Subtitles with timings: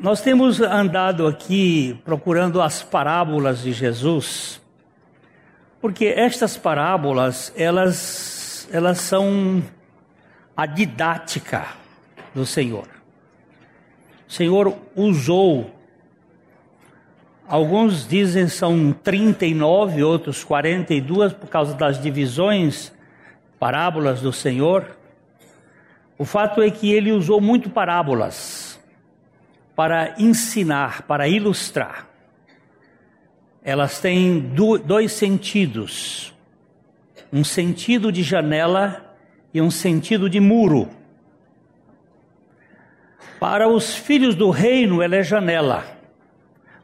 [0.00, 4.60] Nós temos andado aqui procurando as parábolas de Jesus,
[5.80, 9.60] porque estas parábolas, elas, elas são
[10.56, 11.66] a didática
[12.32, 12.86] do Senhor.
[14.28, 15.68] O Senhor usou,
[17.48, 22.92] alguns dizem são 39, outros 42, por causa das divisões,
[23.58, 24.96] parábolas do Senhor.
[26.16, 28.77] O fato é que ele usou muito parábolas
[29.78, 32.08] para ensinar, para ilustrar.
[33.62, 34.40] Elas têm
[34.84, 36.34] dois sentidos:
[37.32, 39.14] um sentido de janela
[39.54, 40.88] e um sentido de muro.
[43.38, 45.84] Para os filhos do reino, ela é janela.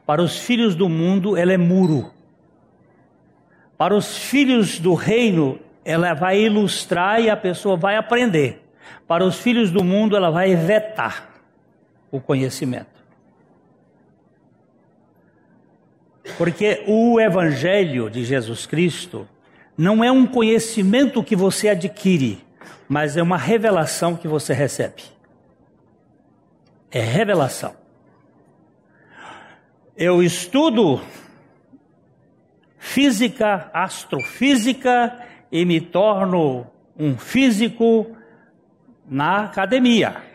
[0.07, 2.13] Para os filhos do mundo, ela é muro.
[3.77, 8.65] Para os filhos do reino, ela vai ilustrar e a pessoa vai aprender.
[9.09, 11.34] Para os filhos do mundo, ela vai vetar
[12.15, 13.05] o conhecimento.
[16.39, 19.29] Porque o Evangelho de Jesus Cristo
[19.77, 22.39] não é um conhecimento que você adquire,
[22.89, 25.03] mas é uma revelação que você recebe.
[26.89, 27.75] É revelação.
[29.97, 31.01] Eu estudo
[32.79, 35.19] física, astrofísica
[35.51, 36.65] e me torno
[36.97, 38.17] um físico
[39.05, 40.34] na academia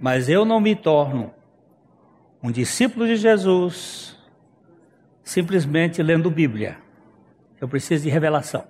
[0.00, 1.30] mas eu não me torno
[2.42, 4.16] um discípulo de Jesus
[5.22, 6.78] simplesmente lendo Bíblia.
[7.60, 8.64] Eu preciso de revelação.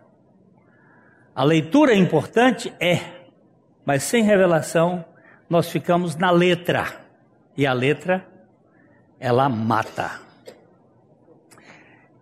[1.32, 2.74] A leitura é importante?
[2.80, 3.00] É,
[3.86, 5.04] mas sem revelação
[5.48, 7.00] nós ficamos na letra.
[7.56, 8.26] E a letra,
[9.20, 10.20] ela mata.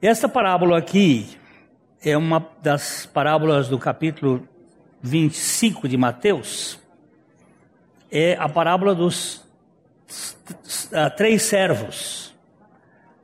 [0.03, 1.39] Esta parábola aqui
[2.03, 4.47] é uma das parábolas do capítulo
[5.03, 6.79] 25 de Mateus
[8.11, 9.47] é a parábola dos
[11.17, 12.35] três servos.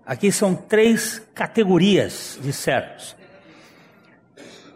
[0.05, 3.17] Aqui são três categorias de servos.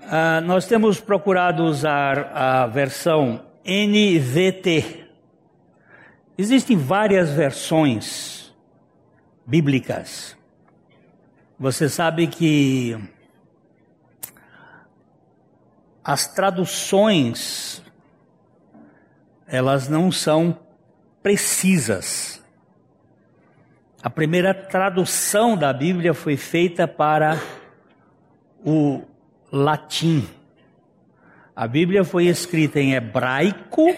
[0.04, 5.06] Uh, nós temos procurado usar a versão NVT.
[6.38, 8.54] Existem várias versões
[9.46, 10.34] bíblicas.
[11.58, 12.96] Você sabe que
[16.02, 17.82] as traduções
[19.48, 20.58] elas não são
[21.22, 22.42] precisas.
[24.02, 27.40] A primeira tradução da Bíblia foi feita para
[28.64, 29.02] o
[29.50, 30.28] latim.
[31.56, 33.96] A Bíblia foi escrita em hebraico,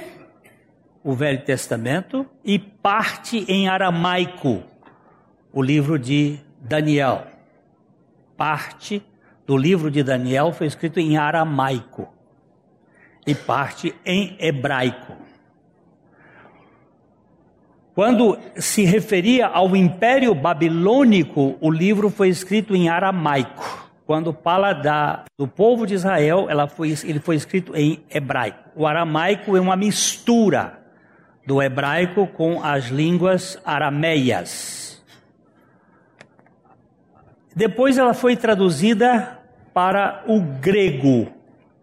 [1.03, 4.62] o Velho Testamento, e parte em aramaico,
[5.53, 7.27] o livro de Daniel.
[8.37, 9.03] Parte
[9.47, 12.09] do livro de Daniel foi escrito em aramaico
[13.27, 15.09] e parte em hebraico.
[17.94, 23.90] Quando se referia ao Império Babilônico, o livro foi escrito em aramaico.
[24.06, 28.58] Quando fala da, do povo de Israel, foi, ele foi escrito em hebraico.
[28.74, 30.80] O aramaico é uma mistura
[31.46, 35.02] do hebraico com as línguas arameias.
[37.54, 39.38] Depois ela foi traduzida
[39.74, 41.32] para o grego.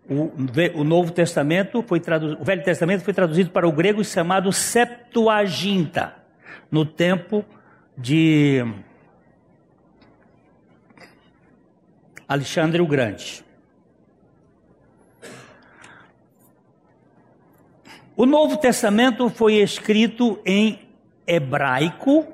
[0.09, 0.31] O,
[0.79, 6.15] o Novo Testamento foi traduzido, o Velho Testamento foi traduzido para o grego chamado Septuaginta,
[6.71, 7.43] no tempo
[7.97, 8.63] de
[12.27, 13.43] Alexandre o Grande.
[18.15, 20.87] O Novo Testamento foi escrito em
[21.27, 22.25] hebraico,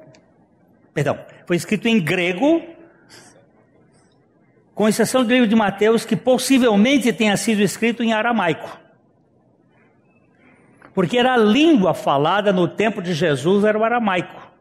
[0.93, 2.72] perdão, foi escrito em grego
[4.75, 8.79] com exceção do livro de Mateus, que possivelmente tenha sido escrito em aramaico.
[10.93, 14.51] Porque era a língua falada no tempo de Jesus, era o aramaico.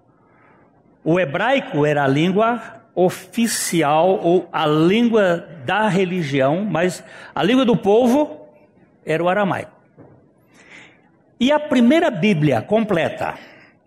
[1.04, 7.02] O hebraico era a língua oficial ou a língua da religião, mas
[7.34, 8.48] a língua do povo
[9.04, 9.72] era o aramaico.
[11.40, 13.34] E a primeira Bíblia completa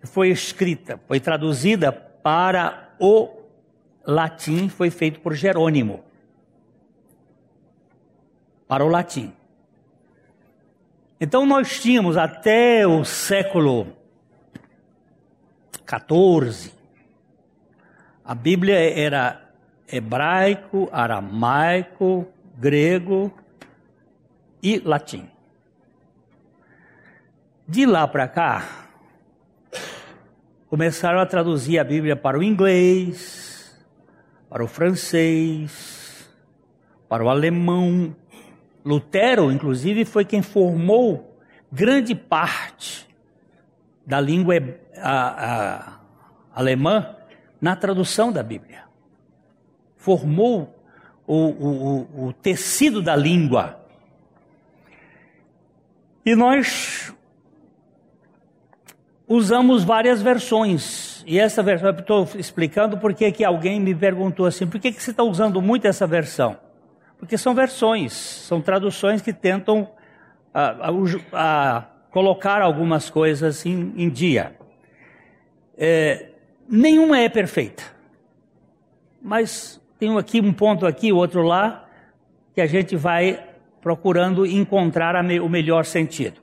[0.04, 3.30] foi escrita, foi traduzida para o
[4.06, 6.05] latim, foi feito por Jerônimo
[8.68, 9.34] para o latim.
[11.20, 13.88] Então nós tínhamos até o século
[15.88, 16.74] XIV,
[18.24, 19.52] a Bíblia era
[19.88, 22.28] hebraico, aramaico,
[22.58, 23.32] grego
[24.62, 25.30] e latim.
[27.68, 28.90] De lá para cá,
[30.68, 33.80] começaram a traduzir a Bíblia para o inglês,
[34.50, 36.28] para o francês,
[37.08, 38.16] para o alemão,
[38.86, 41.36] Lutero, inclusive, foi quem formou
[41.72, 43.08] grande parte
[44.06, 44.54] da língua
[44.98, 46.00] a, a,
[46.54, 47.16] alemã
[47.60, 48.84] na tradução da Bíblia.
[49.98, 50.80] Formou
[51.26, 53.80] o, o, o tecido da língua.
[56.24, 57.12] E nós
[59.28, 61.24] usamos várias versões.
[61.26, 65.02] E essa versão, eu estou explicando porque que alguém me perguntou assim, por que, que
[65.02, 66.65] você está usando muito essa versão?
[67.26, 69.90] Porque são versões, são traduções que tentam
[70.54, 70.92] a, a,
[71.34, 74.56] a colocar algumas coisas em, em dia.
[75.76, 76.28] É,
[76.70, 77.82] nenhuma é perfeita.
[79.20, 81.90] Mas tem aqui um ponto aqui, outro lá,
[82.54, 83.44] que a gente vai
[83.82, 86.40] procurando encontrar me, o melhor sentido.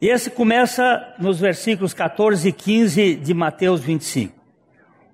[0.00, 4.38] E esse começa nos versículos 14 e 15 de Mateus 25.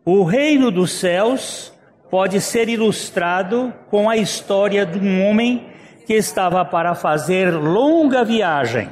[0.04, 1.72] O reino dos céus
[2.10, 5.68] pode ser ilustrado com a história de um homem
[6.06, 8.88] que estava para fazer longa viagem.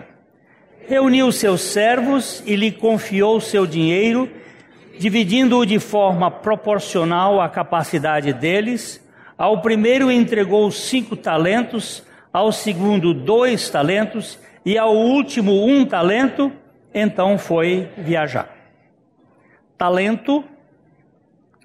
[0.87, 4.31] Reuniu seus servos e lhe confiou seu dinheiro,
[5.01, 9.05] dividindo-o de forma proporcional à capacidade deles.
[9.37, 16.53] Ao primeiro entregou cinco talentos, ao segundo dois talentos e ao último um talento.
[16.95, 18.49] Então foi viajar.
[19.77, 20.45] Talento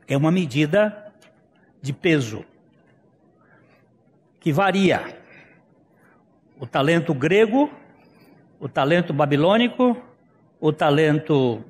[0.08, 1.03] é uma medida
[1.84, 2.46] de peso,
[4.40, 5.18] que varia.
[6.58, 7.70] O talento grego,
[8.58, 10.02] o talento babilônico,
[10.62, 11.62] o talento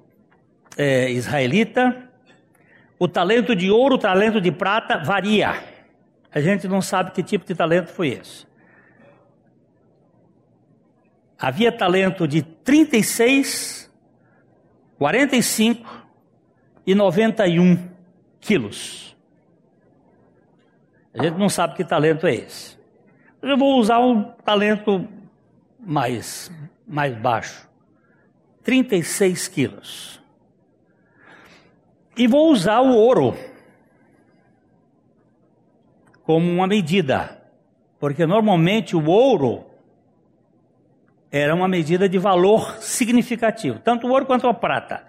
[0.78, 2.08] é, israelita,
[3.00, 5.64] o talento de ouro, o talento de prata varia.
[6.32, 8.46] A gente não sabe que tipo de talento foi esse.
[11.40, 13.92] Havia talento de 36,
[15.00, 16.08] 45
[16.86, 17.90] e 91
[18.40, 19.13] quilos.
[21.14, 22.78] A gente não sabe que talento é esse.
[23.42, 25.08] Eu vou usar um talento
[25.80, 26.52] mais,
[26.88, 27.68] mais baixo.
[28.64, 30.22] 36 quilos.
[32.16, 33.36] E vou usar o ouro
[36.24, 37.42] como uma medida.
[38.00, 39.66] Porque normalmente o ouro
[41.32, 45.04] era uma medida de valor significativo, tanto o ouro quanto a prata.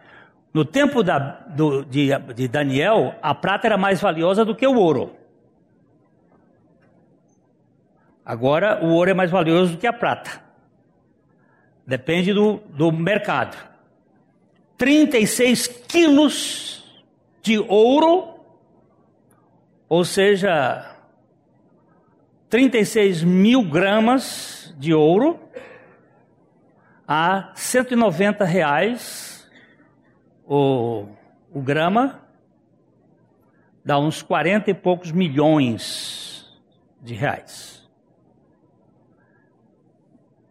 [0.53, 4.77] No tempo da, do, de, de Daniel, a prata era mais valiosa do que o
[4.77, 5.24] ouro.
[8.25, 10.43] Agora, o ouro é mais valioso do que a prata.
[11.87, 13.56] Depende do, do mercado.
[14.79, 17.03] 36 quilos
[17.43, 18.41] de ouro,
[19.88, 20.97] ou seja,
[22.49, 25.38] 36 mil gramas de ouro,
[27.06, 29.47] a 190 reais
[30.47, 31.06] o,
[31.53, 32.23] o grama,
[33.85, 36.50] dá uns 40 e poucos milhões
[37.03, 37.74] de reais.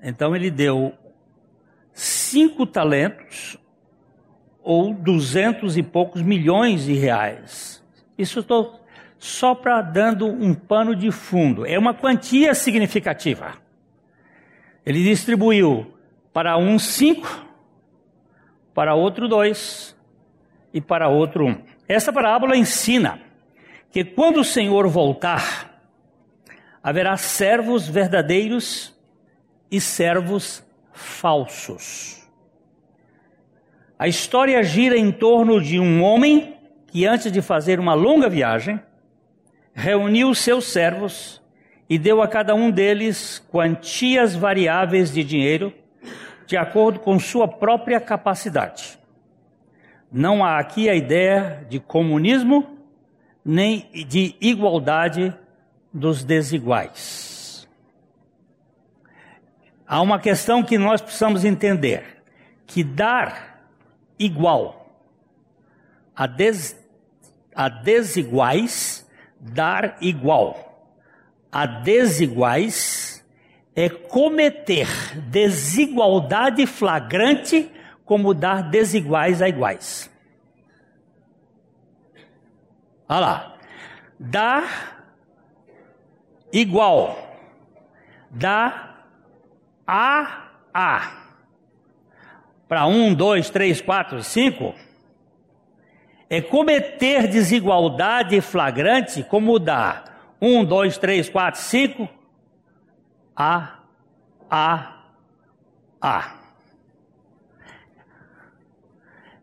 [0.04, 0.94] Então ele deu
[1.94, 3.58] cinco talentos
[4.62, 7.82] ou duzentos e poucos milhões de reais.
[8.18, 8.82] Isso estou
[9.18, 11.66] só para dando um pano de fundo.
[11.66, 13.54] É uma quantia significativa.
[14.86, 15.94] Ele distribuiu
[16.34, 17.46] para um cinco,
[18.74, 19.96] para outro dois
[20.74, 21.62] e para outro um.
[21.88, 23.22] Essa parábola ensina
[23.90, 25.82] que quando o Senhor voltar,
[26.82, 28.93] haverá servos verdadeiros
[29.74, 32.22] e servos falsos.
[33.98, 38.80] A história gira em torno de um homem que, antes de fazer uma longa viagem,
[39.74, 41.42] reuniu seus servos
[41.90, 45.74] e deu a cada um deles quantias variáveis de dinheiro,
[46.46, 49.00] de acordo com sua própria capacidade.
[50.12, 52.78] Não há aqui a ideia de comunismo
[53.44, 55.34] nem de igualdade
[55.92, 57.33] dos desiguais.
[59.88, 62.24] Há uma questão que nós precisamos entender:
[62.66, 63.68] que dar
[64.18, 65.00] igual
[66.16, 66.78] a, des,
[67.56, 69.08] a desiguais,
[69.40, 70.74] dar igual
[71.54, 73.24] a desiguais
[73.76, 74.88] é cometer
[75.30, 77.72] desigualdade flagrante
[78.04, 80.10] como dar desiguais a iguais.
[83.08, 83.58] Olha lá.
[84.20, 85.06] Dar
[86.52, 87.16] igual.
[88.32, 88.93] Dar
[89.86, 91.24] a A
[92.74, 94.74] para um, dois, três, quatro, cinco,
[96.28, 100.06] é cometer desigualdade flagrante como dá
[100.42, 102.10] um, dois, três, quatro, cinco,
[103.36, 103.80] A,
[104.50, 105.04] A,
[106.02, 106.36] A.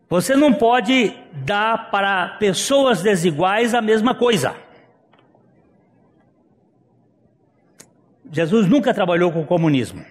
[0.09, 4.53] Você não pode dar para pessoas desiguais a mesma coisa.
[8.29, 10.10] Jesus nunca trabalhou com o comunismo.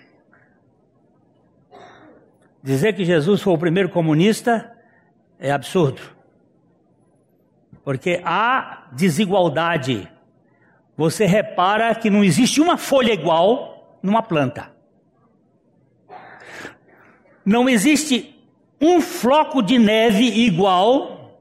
[2.63, 4.77] Dizer que Jesus foi o primeiro comunista
[5.39, 6.03] é absurdo.
[7.83, 10.09] Porque há desigualdade.
[10.97, 14.71] Você repara que não existe uma folha igual numa planta.
[17.45, 18.39] Não existe
[18.79, 21.41] um floco de neve igual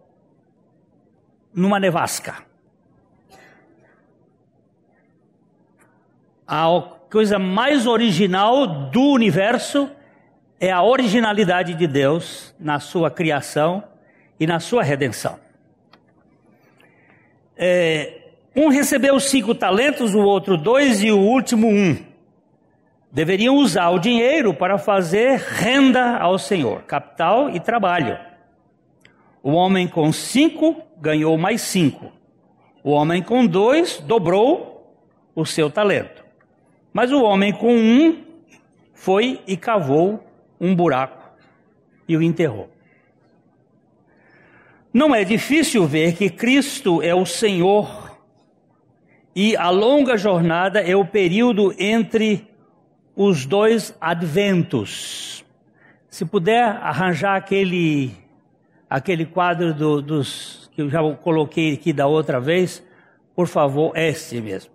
[1.54, 2.38] numa nevasca.
[6.48, 9.90] A coisa mais original do universo
[10.60, 13.84] é a originalidade de Deus na sua criação
[14.40, 15.40] e na sua redenção.
[17.56, 21.98] É, um recebeu cinco talentos, o outro dois e o último um.
[23.12, 28.20] Deveriam usar o dinheiro para fazer renda ao Senhor, capital e trabalho.
[29.42, 32.12] O homem com cinco ganhou mais cinco.
[32.84, 34.94] O homem com dois dobrou
[35.34, 36.24] o seu talento.
[36.94, 38.24] Mas o homem com um
[38.94, 40.29] foi e cavou
[40.60, 41.32] um buraco
[42.08, 42.70] e o enterrou.
[44.94, 48.18] Não é difícil ver que Cristo é o Senhor
[49.36, 52.48] e a longa jornada é o período entre
[53.16, 55.46] os dois adventos.
[56.10, 58.12] Se puder arranjar aquele
[58.90, 62.84] aquele quadro do, dos que eu já coloquei aqui da outra vez,
[63.36, 64.72] por favor, este mesmo.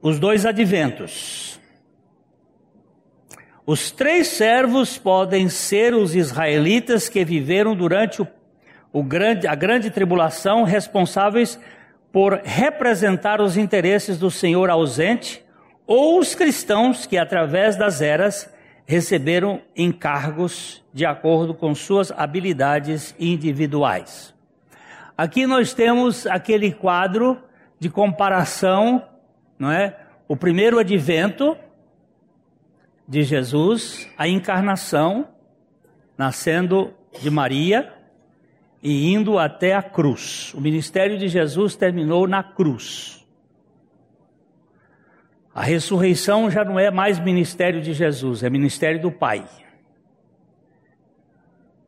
[0.00, 1.60] Os dois adventos.
[3.72, 8.28] Os três servos podem ser os israelitas que viveram durante o,
[8.92, 11.58] o grande, a grande tribulação, responsáveis
[12.12, 15.42] por representar os interesses do Senhor ausente,
[15.86, 18.52] ou os cristãos que, através das eras,
[18.84, 24.34] receberam encargos de acordo com suas habilidades individuais.
[25.16, 27.42] Aqui nós temos aquele quadro
[27.80, 29.02] de comparação,
[29.58, 29.96] não é?
[30.28, 31.56] O primeiro advento,
[33.12, 35.28] de Jesus, a encarnação,
[36.16, 37.92] nascendo de Maria
[38.82, 40.54] e indo até a cruz.
[40.54, 43.22] O ministério de Jesus terminou na cruz.
[45.54, 49.44] A ressurreição já não é mais ministério de Jesus, é ministério do Pai.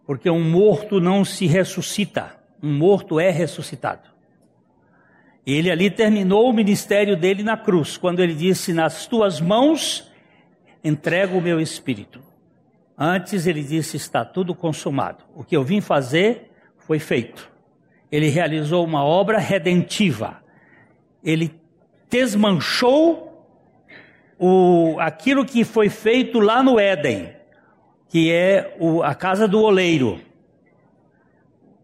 [0.04, 4.10] Porque um morto não se ressuscita, um morto é ressuscitado.
[5.46, 10.12] Ele ali terminou o ministério dele na cruz, quando ele disse: Nas tuas mãos
[10.84, 12.20] entrego o meu espírito.
[12.96, 15.24] Antes ele disse: está tudo consumado.
[15.34, 17.50] O que eu vim fazer foi feito.
[18.12, 20.42] Ele realizou uma obra redentiva.
[21.24, 21.58] Ele
[22.10, 23.48] desmanchou
[24.38, 27.34] o, aquilo que foi feito lá no Éden,
[28.08, 30.20] que é o, a casa do oleiro.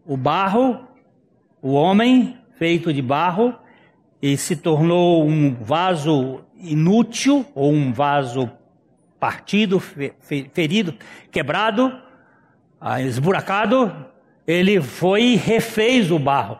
[0.05, 0.87] O barro,
[1.61, 3.55] o homem feito de barro,
[4.21, 8.49] e se tornou um vaso inútil ou um vaso
[9.21, 10.95] partido, ferido,
[11.29, 11.95] quebrado,
[12.81, 14.07] ah, esburacado,
[14.47, 16.57] ele foi e refez o barro,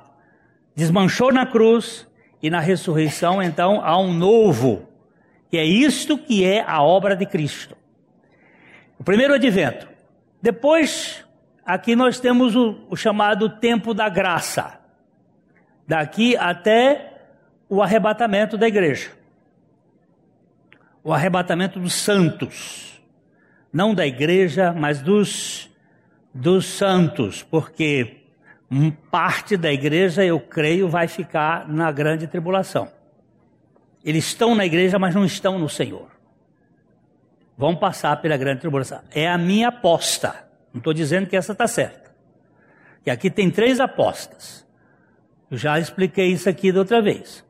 [0.76, 2.08] desmanchou na cruz
[2.40, 4.88] e na ressurreição, então há um novo,
[5.50, 7.76] que é isto que é a obra de Cristo.
[9.00, 9.90] O primeiro advento.
[10.40, 11.26] Depois,
[11.66, 14.80] aqui nós temos o, o chamado tempo da graça,
[15.88, 17.24] daqui até
[17.68, 19.20] o arrebatamento da igreja
[21.04, 23.02] o arrebatamento dos santos,
[23.72, 25.70] não da igreja, mas dos,
[26.34, 28.22] dos santos, porque
[29.10, 32.90] parte da igreja, eu creio, vai ficar na grande tribulação.
[34.04, 36.10] Eles estão na igreja, mas não estão no Senhor.
[37.58, 39.02] Vão passar pela grande tribulação.
[39.12, 40.48] É a minha aposta.
[40.74, 42.12] Não estou dizendo que essa está certa.
[43.06, 44.66] E aqui tem três apostas.
[45.50, 47.46] Eu já expliquei isso aqui da outra vez.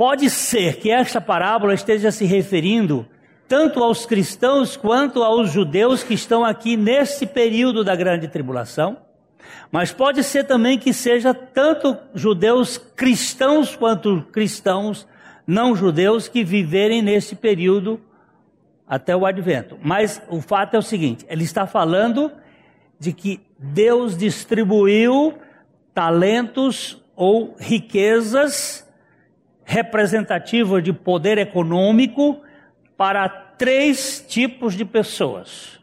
[0.00, 3.06] Pode ser que esta parábola esteja se referindo
[3.46, 8.96] tanto aos cristãos quanto aos judeus que estão aqui nesse período da grande tribulação,
[9.70, 15.06] mas pode ser também que seja tanto judeus cristãos quanto cristãos
[15.46, 18.00] não judeus que viverem nesse período
[18.88, 19.78] até o advento.
[19.82, 22.32] Mas o fato é o seguinte: ele está falando
[22.98, 25.34] de que Deus distribuiu
[25.92, 28.88] talentos ou riquezas
[29.70, 32.40] representativa de poder econômico
[32.96, 35.78] para três tipos de pessoas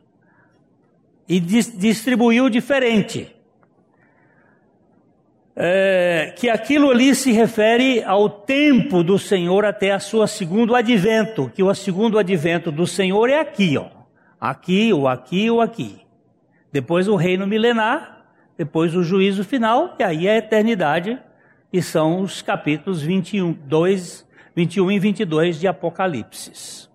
[1.25, 3.33] e distribuiu diferente.
[5.55, 11.49] É, que aquilo ali se refere ao tempo do Senhor até a sua segundo advento,
[11.55, 13.87] que o segundo advento do Senhor é aqui, ó.
[14.39, 16.01] Aqui, ou aqui, ou aqui.
[16.73, 18.25] Depois o reino milenar,
[18.57, 21.17] depois o juízo final, e aí a eternidade
[21.77, 26.89] que são os capítulos 21, 2, 21 e 22 de Apocalipse.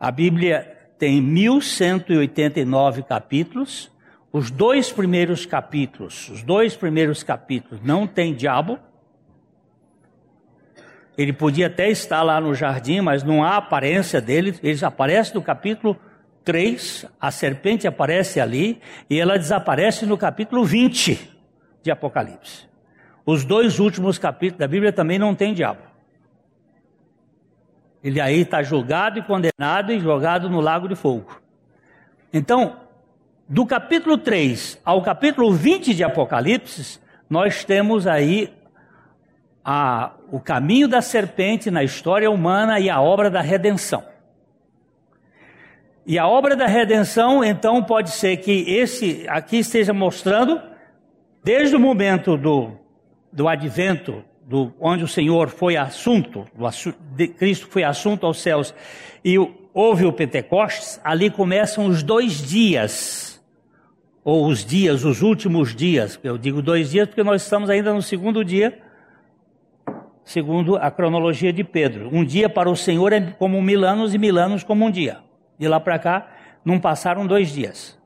[0.00, 3.88] A Bíblia tem 1189 capítulos.
[4.32, 8.76] Os dois primeiros capítulos, os dois primeiros capítulos não tem diabo.
[11.16, 14.58] Ele podia até estar lá no jardim, mas não há aparência dele.
[14.64, 15.96] Ele aparece no capítulo
[16.42, 21.38] 3, a serpente aparece ali e ela desaparece no capítulo 20
[21.84, 22.65] de Apocalipse.
[23.26, 25.82] Os dois últimos capítulos da Bíblia também não tem diabo.
[28.02, 31.40] Ele aí está julgado e condenado e jogado no lago de fogo.
[32.32, 32.76] Então,
[33.48, 38.52] do capítulo 3 ao capítulo 20 de Apocalipse, nós temos aí
[39.64, 44.04] a, o caminho da serpente na história humana e a obra da redenção.
[46.06, 50.62] E a obra da redenção, então, pode ser que esse aqui esteja mostrando,
[51.42, 52.85] desde o momento do,
[53.36, 58.74] do advento do, onde o Senhor foi assunto, o, Cristo foi assunto aos céus,
[59.22, 59.36] e
[59.74, 63.44] houve o Pentecostes, ali começam os dois dias,
[64.24, 68.00] ou os dias, os últimos dias, eu digo dois dias porque nós estamos ainda no
[68.00, 68.80] segundo dia,
[70.24, 72.08] segundo a cronologia de Pedro.
[72.10, 75.18] Um dia para o Senhor é como mil anos e mil anos como um dia.
[75.58, 76.28] De lá para cá,
[76.64, 77.96] não passaram dois dias.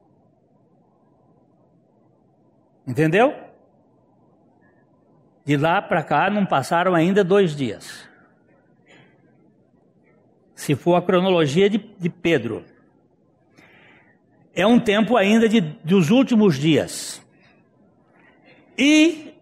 [2.86, 3.49] Entendeu?
[5.44, 8.08] De lá para cá não passaram ainda dois dias.
[10.54, 12.64] Se for a cronologia de, de Pedro.
[14.54, 17.22] É um tempo ainda de, dos últimos dias.
[18.76, 19.34] E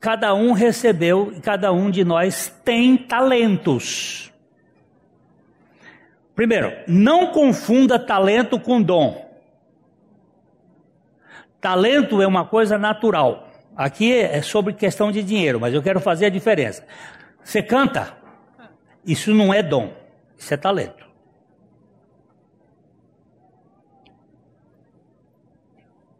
[0.00, 4.32] cada um recebeu, cada um de nós tem talentos.
[6.34, 9.26] Primeiro, não confunda talento com dom.
[11.60, 13.45] Talento é uma coisa natural.
[13.76, 16.86] Aqui é sobre questão de dinheiro, mas eu quero fazer a diferença.
[17.44, 18.16] Você canta,
[19.04, 19.94] isso não é dom,
[20.38, 21.06] isso é talento.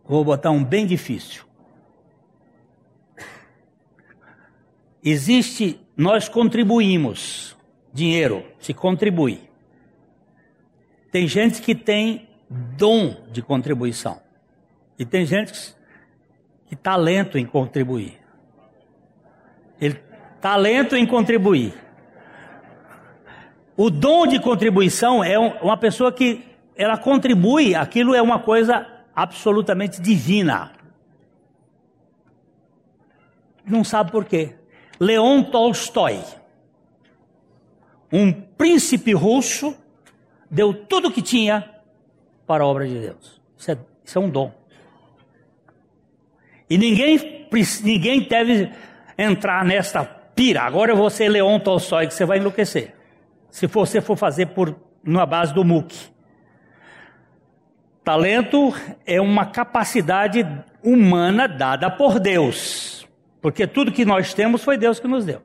[0.05, 1.45] Vou botar um bem difícil.
[5.03, 7.57] Existe, nós contribuímos,
[7.93, 9.49] dinheiro se contribui.
[11.11, 14.21] Tem gente que tem dom de contribuição.
[14.99, 15.76] E tem gente
[16.67, 18.19] que talento em contribuir.
[19.81, 20.01] Ele
[20.41, 21.75] talento em contribuir.
[23.77, 30.01] O dom de contribuição é uma pessoa que ela contribui, aquilo é uma coisa absolutamente
[30.01, 30.73] divina.
[33.65, 34.55] Não sabe por quê.
[35.01, 36.23] Leon Tolstói,
[38.13, 39.77] um príncipe russo,
[40.51, 41.69] deu tudo o que tinha
[42.47, 43.41] para a obra de Deus.
[43.59, 44.53] Isso é, isso é um dom.
[46.69, 47.49] E ninguém,
[47.83, 48.71] ninguém deve
[49.17, 50.63] entrar nesta pira.
[50.63, 52.95] Agora eu vou ser Leon Tolstói, que você vai enlouquecer.
[53.51, 55.95] Se você for fazer por na base do MOOC.
[58.03, 58.75] Talento
[59.05, 60.45] é uma capacidade
[60.83, 63.07] humana dada por Deus.
[63.41, 65.41] Porque tudo que nós temos foi Deus que nos deu.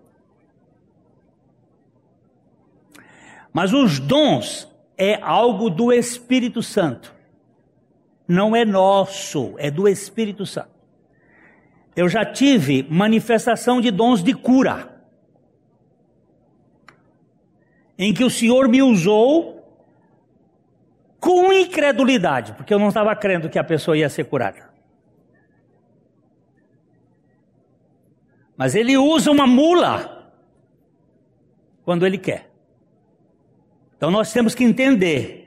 [3.53, 7.13] Mas os dons é algo do Espírito Santo.
[8.27, 10.70] Não é nosso, é do Espírito Santo
[11.95, 15.04] eu já tive manifestação de dons de cura,
[17.97, 19.62] em que o Senhor me usou
[21.19, 24.71] com incredulidade, porque eu não estava crendo que a pessoa ia ser curada.
[28.58, 30.34] Mas ele usa uma mula
[31.84, 32.51] quando ele quer.
[33.97, 35.40] Então nós temos que entender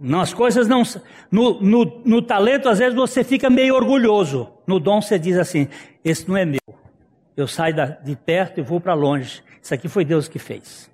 [0.00, 0.82] não, as coisas não.
[1.30, 4.48] No, no, no talento, às vezes você fica meio orgulhoso.
[4.66, 5.68] No dom, você diz assim:
[6.04, 6.60] esse não é meu.
[7.36, 9.42] Eu saio da, de perto e vou para longe.
[9.60, 10.90] Isso aqui foi Deus que fez.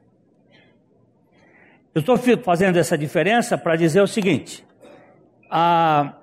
[1.95, 4.65] Eu estou fazendo essa diferença para dizer o seguinte:
[5.51, 6.15] ah,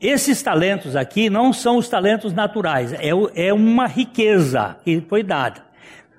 [0.00, 5.62] esses talentos aqui não são os talentos naturais, é, é uma riqueza que foi dada.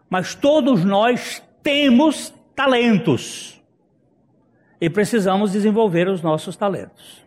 [0.10, 3.55] Mas todos nós temos talentos
[4.86, 7.26] e precisamos desenvolver os nossos talentos.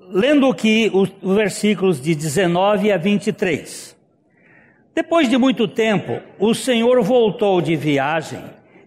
[0.00, 3.96] Lendo aqui os, os versículos de 19 a 23.
[4.92, 8.42] Depois de muito tempo, o Senhor voltou de viagem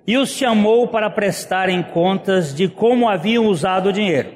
[0.05, 4.29] e os chamou para prestarem contas de como haviam usado o dinheiro.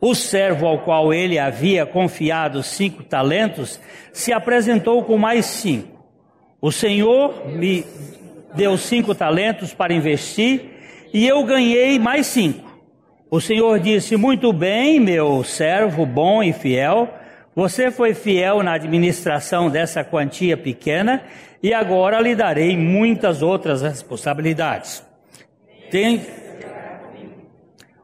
[0.00, 3.80] O servo ao qual ele havia confiado cinco talentos
[4.12, 6.06] se apresentou com mais cinco.
[6.60, 7.84] O Senhor me
[8.54, 10.62] deu cinco talentos para investir
[11.12, 12.70] e eu ganhei mais cinco.
[13.30, 17.08] O Senhor disse: Muito bem, meu servo bom e fiel,
[17.54, 21.22] você foi fiel na administração dessa quantia pequena
[21.62, 25.04] e agora lhe darei muitas outras responsabilidades.
[25.90, 26.20] tem.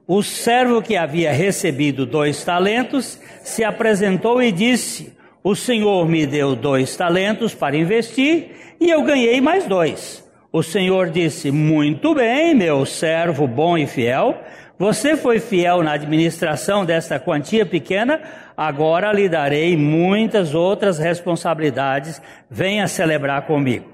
[0.06, 5.12] O servo que havia recebido dois talentos se apresentou e disse:
[5.44, 10.26] O senhor me deu dois talentos para investir e eu ganhei mais dois.
[10.50, 14.42] O senhor disse: Muito bem, meu servo bom e fiel.
[14.78, 18.20] Você foi fiel na administração desta quantia pequena,
[18.56, 22.22] agora lhe darei muitas outras responsabilidades.
[22.48, 23.90] Venha celebrar comigo.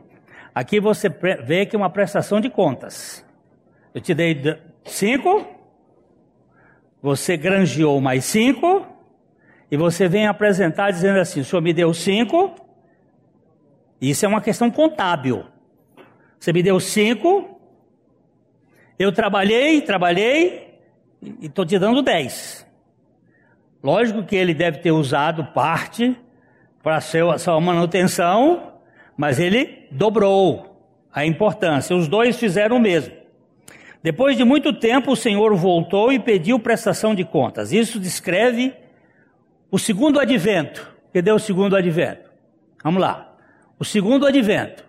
[0.54, 1.08] Aqui você
[1.44, 3.24] vê que é uma prestação de contas.
[3.94, 4.40] Eu te dei
[4.84, 5.46] cinco,
[7.02, 8.86] você granjeou mais cinco,
[9.70, 12.54] e você vem apresentar dizendo assim: o senhor me deu cinco,
[14.00, 15.46] isso é uma questão contábil.
[16.44, 17.58] Você me deu cinco,
[18.98, 20.78] eu trabalhei, trabalhei,
[21.22, 22.66] e estou te dando dez.
[23.82, 26.14] Lógico que ele deve ter usado parte
[26.82, 28.74] para sua manutenção,
[29.16, 31.96] mas ele dobrou a importância.
[31.96, 33.14] Os dois fizeram o mesmo.
[34.02, 37.72] Depois de muito tempo, o Senhor voltou e pediu prestação de contas.
[37.72, 38.74] Isso descreve
[39.70, 40.94] o segundo advento.
[41.10, 42.30] Cadê o segundo advento?
[42.82, 43.34] Vamos lá.
[43.78, 44.84] O segundo advento.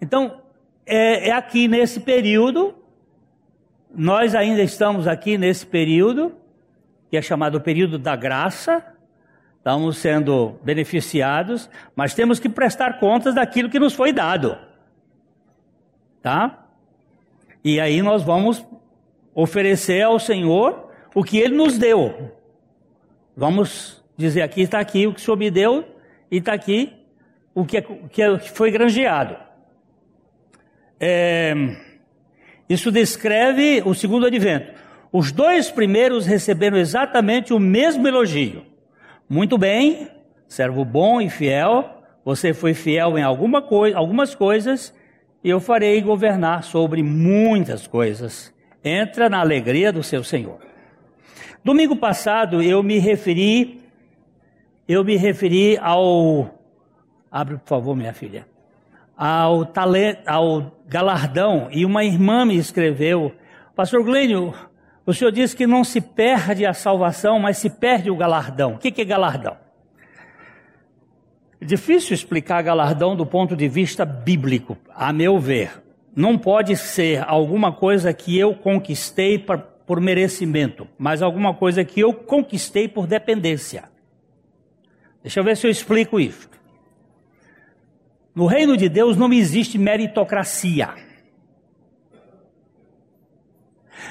[0.00, 0.43] Então,
[0.86, 2.74] é, é aqui nesse período,
[3.94, 6.34] nós ainda estamos aqui nesse período,
[7.10, 8.84] que é chamado período da graça,
[9.58, 14.58] estamos sendo beneficiados, mas temos que prestar contas daquilo que nos foi dado.
[16.20, 16.66] Tá?
[17.62, 18.64] E aí nós vamos
[19.34, 22.32] oferecer ao Senhor o que Ele nos deu.
[23.36, 25.84] Vamos dizer aqui está aqui o que o Senhor me deu
[26.30, 26.92] e está aqui
[27.54, 29.36] o que, é, é, que foi granjeado.
[31.06, 31.54] É,
[32.66, 34.72] isso descreve o segundo advento.
[35.12, 38.64] Os dois primeiros receberam exatamente o mesmo elogio.
[39.28, 40.08] Muito bem,
[40.48, 44.94] servo bom e fiel, você foi fiel em alguma coi algumas coisas,
[45.42, 48.50] e eu farei governar sobre muitas coisas.
[48.82, 50.58] Entra na alegria do seu Senhor.
[51.62, 53.82] Domingo passado eu me referi,
[54.88, 56.58] eu me referi ao,
[57.30, 58.46] abre por favor minha filha,
[59.14, 63.32] ao talento, ao galardão, e uma irmã me escreveu,
[63.74, 64.54] Pastor Glênio,
[65.06, 68.74] o senhor disse que não se perde a salvação, mas se perde o galardão.
[68.74, 69.56] O que é galardão?
[71.60, 75.82] Difícil explicar galardão do ponto de vista bíblico, a meu ver.
[76.14, 82.00] Não pode ser alguma coisa que eu conquistei por, por merecimento, mas alguma coisa que
[82.00, 83.84] eu conquistei por dependência.
[85.22, 86.48] Deixa eu ver se eu explico isso.
[88.34, 90.90] No reino de Deus não existe meritocracia.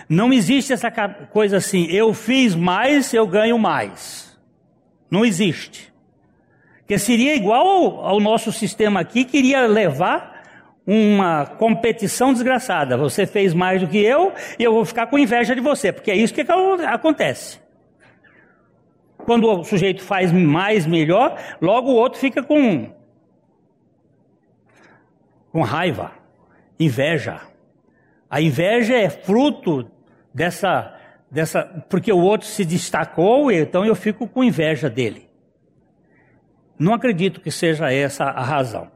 [0.08, 4.38] Não existe essa coisa assim, eu fiz mais, eu ganho mais.
[5.10, 5.94] Não existe.
[6.88, 10.34] Que seria igual ao, ao nosso sistema aqui, que iria levar
[10.86, 12.98] uma competição desgraçada.
[12.98, 16.12] Você fez mais do que eu e eu vou ficar com inveja de você, porque
[16.12, 17.60] é isso que acontece.
[19.18, 22.94] Quando o sujeito faz mais, melhor, logo o outro fica com
[25.54, 26.12] com raiva,
[26.80, 27.42] inveja.
[28.28, 29.88] A inveja é fruto
[30.34, 35.30] dessa, dessa, porque o outro se destacou, então eu fico com inveja dele.
[36.78, 38.92] Não acredito que seja essa a razão.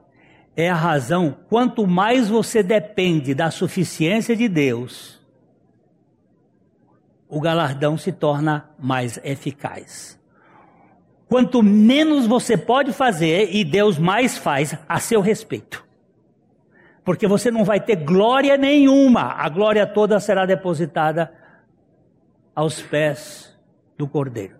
[0.55, 5.21] É a razão, quanto mais você depende da suficiência de Deus,
[7.29, 10.19] o galardão se torna mais eficaz.
[11.29, 15.86] Quanto menos você pode fazer e Deus mais faz a seu respeito
[17.07, 21.33] porque você não vai ter glória nenhuma, a glória toda será depositada
[22.53, 23.57] aos pés
[23.97, 24.57] do Cordeiro.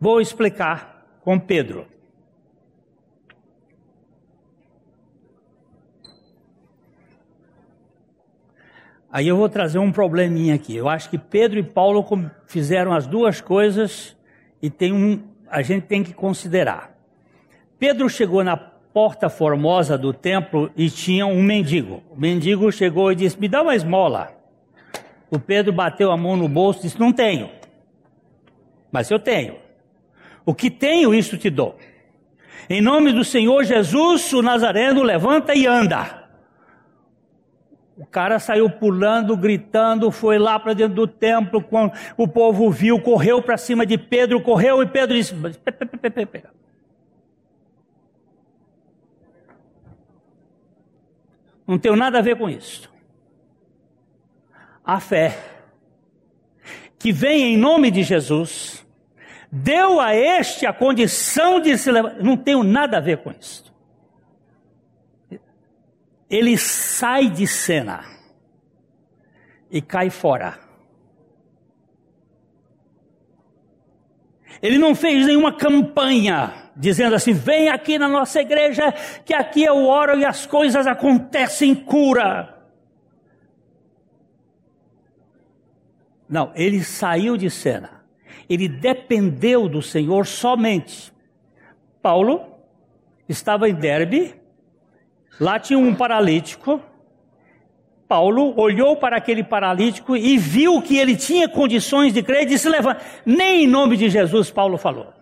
[0.00, 1.88] Vou explicar com Pedro.
[9.10, 10.76] Aí eu vou trazer um probleminha aqui.
[10.76, 12.06] Eu acho que Pedro e Paulo
[12.46, 14.16] fizeram as duas coisas
[14.62, 16.96] e tem um, a gente tem que considerar.
[17.80, 18.56] Pedro chegou na
[18.92, 22.02] porta formosa do templo e tinha um mendigo.
[22.10, 24.36] O mendigo chegou e disse: Me dá uma esmola.
[25.30, 27.50] O Pedro bateu a mão no bolso e disse: Não tenho.
[28.90, 29.56] Mas eu tenho.
[30.44, 31.76] O que tenho, isso te dou.
[32.68, 36.20] Em nome do Senhor Jesus, o Nazareno levanta e anda.
[37.96, 41.62] O cara saiu pulando, gritando, foi lá para dentro do templo.
[41.62, 45.34] Quando o povo viu, correu para cima de Pedro, correu e Pedro disse:
[51.70, 52.92] Não tenho nada a ver com isso.
[54.84, 55.38] A fé,
[56.98, 58.84] que vem em nome de Jesus,
[59.52, 62.16] deu a este a condição de se levar.
[62.16, 63.72] Não tenho nada a ver com isso.
[66.28, 68.04] Ele sai de cena.
[69.70, 70.58] e cai fora.
[74.62, 78.92] Ele não fez nenhuma campanha dizendo assim: vem aqui na nossa igreja,
[79.24, 82.56] que aqui eu oro e as coisas acontecem cura.
[86.28, 88.04] Não, ele saiu de cena.
[88.48, 91.12] Ele dependeu do Senhor somente.
[92.00, 92.46] Paulo
[93.28, 94.34] estava em Derbe,
[95.40, 96.80] lá tinha um paralítico.
[98.10, 102.68] Paulo olhou para aquele paralítico e viu que ele tinha condições de crer e disse:
[102.68, 103.00] Levanta.
[103.24, 105.12] Nem em nome de Jesus Paulo falou.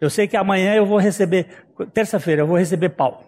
[0.00, 3.18] Eu sei que amanhã eu vou receber, terça-feira eu vou receber Paulo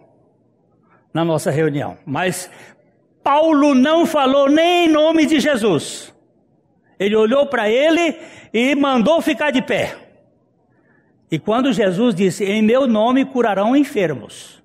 [1.13, 1.97] na nossa reunião.
[2.05, 2.49] Mas
[3.21, 6.15] Paulo não falou nem em nome de Jesus.
[6.97, 8.17] Ele olhou para ele
[8.53, 9.97] e mandou ficar de pé.
[11.29, 14.58] E quando Jesus disse: Em meu nome curarão enfermos.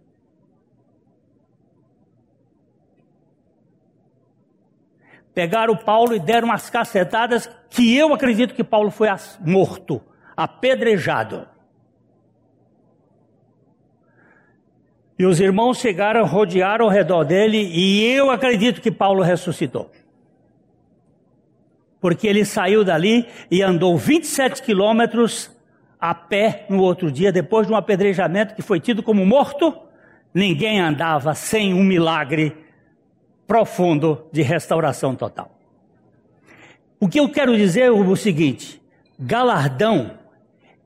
[5.34, 9.08] Pegaram Paulo e deram umas cacetadas que eu acredito que Paulo foi
[9.40, 10.00] morto,
[10.36, 11.48] apedrejado.
[15.18, 19.90] E os irmãos chegaram, rodearam ao redor dele, e eu acredito que Paulo ressuscitou.
[22.00, 25.50] Porque ele saiu dali e andou 27 quilômetros
[26.00, 29.74] a pé no outro dia, depois de um apedrejamento que foi tido como morto.
[30.32, 32.63] Ninguém andava sem um milagre
[33.46, 35.58] profundo de restauração total.
[37.00, 38.80] O que eu quero dizer é o seguinte:
[39.18, 40.18] galardão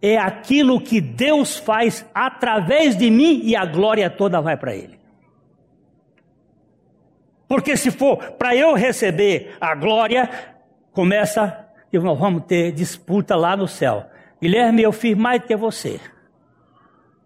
[0.01, 4.99] é aquilo que Deus faz através de mim e a glória toda vai para Ele.
[7.49, 10.29] Porque se for para eu receber a glória,
[10.93, 14.07] começa que nós vamos ter disputa lá no céu.
[14.41, 15.99] Guilherme, eu fiz mais do que você.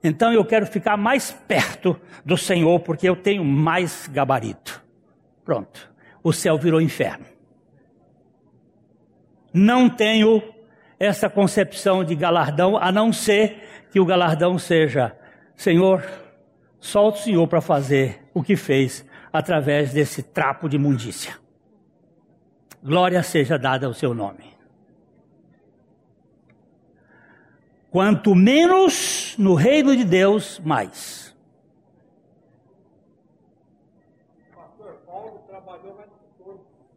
[0.05, 4.82] Então eu quero ficar mais perto do Senhor, porque eu tenho mais gabarito.
[5.45, 5.91] Pronto.
[6.23, 7.27] O céu virou inferno.
[9.53, 10.43] Não tenho
[10.99, 15.17] essa concepção de galardão, a não ser que o galardão seja:
[15.57, 16.05] Senhor,
[16.81, 21.37] só o Senhor para fazer o que fez através desse trapo de imundícia.
[22.83, 24.53] Glória seja dada ao seu nome.
[27.91, 31.32] Quanto menos no reino de Deus, mais.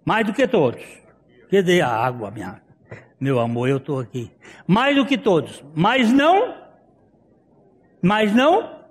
[0.05, 0.83] Mais do que todos.
[1.49, 2.61] Cadê a água, minha?
[3.19, 4.31] Meu amor, eu estou aqui.
[4.67, 5.63] Mais do que todos.
[5.73, 6.55] Mas não,
[8.01, 8.85] mas não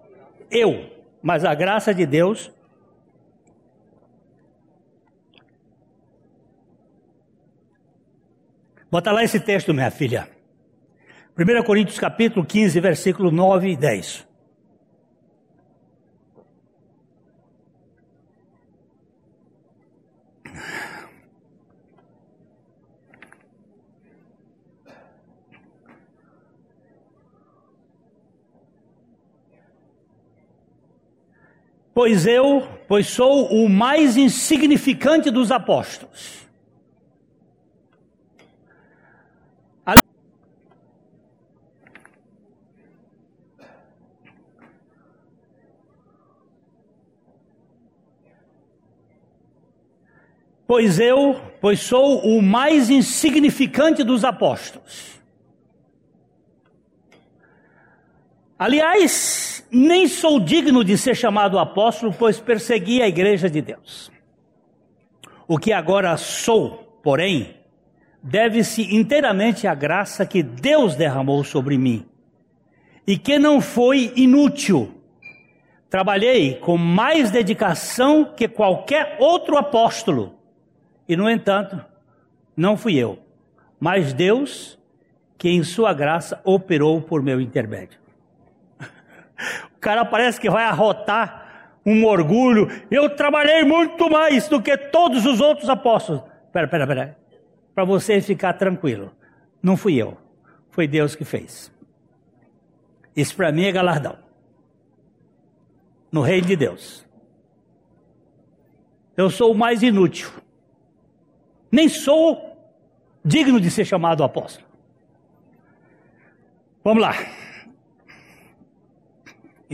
[0.50, 0.90] eu.
[1.22, 2.50] Mas a graça de Deus.
[8.90, 10.28] Bota lá esse texto, minha filha.
[11.36, 14.33] 1 Coríntios capítulo 15, versículo 9 e 10.
[31.94, 36.44] Pois eu, pois sou o mais insignificante dos apóstolos.
[50.66, 55.23] Pois eu, pois sou o mais insignificante dos apóstolos.
[58.64, 64.10] Aliás, nem sou digno de ser chamado apóstolo, pois persegui a igreja de Deus.
[65.46, 67.56] O que agora sou, porém,
[68.22, 72.06] deve-se inteiramente à graça que Deus derramou sobre mim,
[73.06, 74.94] e que não foi inútil.
[75.90, 80.38] Trabalhei com mais dedicação que qualquer outro apóstolo,
[81.06, 81.84] e no entanto,
[82.56, 83.18] não fui eu,
[83.78, 84.78] mas Deus
[85.36, 88.03] que em sua graça operou por meu intermédio.
[89.74, 91.44] O cara parece que vai arrotar
[91.84, 92.68] um orgulho.
[92.90, 96.22] Eu trabalhei muito mais do que todos os outros apóstolos.
[96.52, 97.18] Pera, pera, pera.
[97.74, 99.12] Para você ficar tranquilo.
[99.62, 100.16] Não fui eu.
[100.70, 101.72] Foi Deus que fez.
[103.16, 104.18] Isso para mim é galardão.
[106.10, 107.04] No reino de Deus.
[109.16, 110.30] Eu sou o mais inútil.
[111.70, 112.56] Nem sou
[113.24, 114.66] digno de ser chamado apóstolo.
[116.82, 117.14] Vamos lá.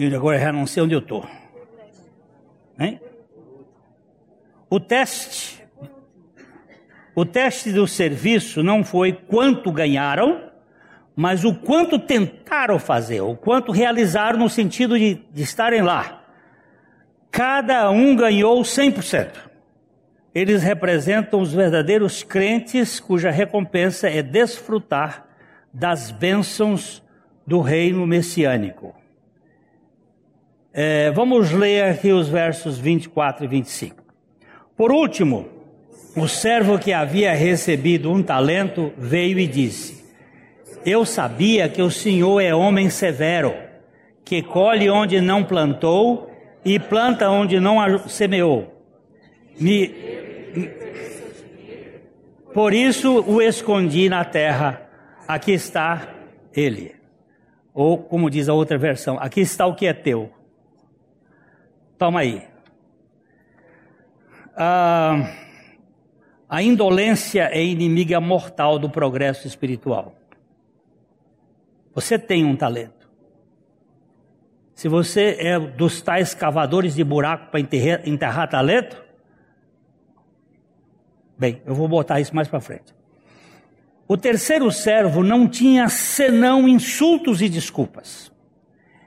[0.01, 1.29] E agora já não sei onde eu estou.
[4.71, 5.63] O teste,
[7.15, 10.41] o teste do serviço não foi quanto ganharam,
[11.15, 16.25] mas o quanto tentaram fazer, o quanto realizaram no sentido de, de estarem lá.
[17.31, 19.33] Cada um ganhou 100%.
[20.35, 25.27] eles representam os verdadeiros crentes cuja recompensa é desfrutar
[25.75, 27.03] das bênçãos
[27.47, 28.99] do reino messiânico.
[30.73, 33.97] É, vamos ler aqui os versos 24 e 25.
[34.77, 35.49] Por último,
[36.17, 40.05] o servo que havia recebido um talento veio e disse:
[40.87, 43.53] Eu sabia que o Senhor é homem severo,
[44.25, 46.31] que colhe onde não plantou
[46.65, 47.77] e planta onde não
[48.09, 48.73] semeou.
[49.59, 49.93] Me...
[52.55, 54.89] Por isso o escondi na terra.
[55.27, 56.09] Aqui está
[56.55, 56.95] ele.
[57.75, 60.31] Ou, como diz a outra versão, aqui está o que é teu.
[62.01, 62.43] Toma aí.
[64.57, 65.35] Ah,
[66.49, 70.15] a indolência é inimiga mortal do progresso espiritual.
[71.95, 73.07] Você tem um talento.
[74.75, 79.05] Se você é dos tais cavadores de buraco para enterrar, enterrar talento,
[81.37, 82.95] bem, eu vou botar isso mais para frente.
[84.09, 88.33] O terceiro servo não tinha senão insultos e desculpas.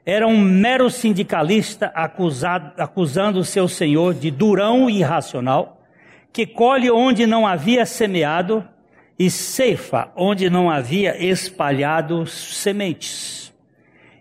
[0.05, 5.81] Era um mero sindicalista acusado, acusando seu senhor de durão e irracional,
[6.31, 8.67] que colhe onde não havia semeado
[9.17, 13.53] e ceifa onde não havia espalhado sementes.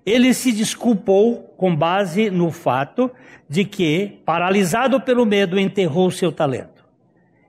[0.06, 3.10] Ele se desculpou com base no fato
[3.48, 6.84] de que, paralisado pelo medo, enterrou seu talento.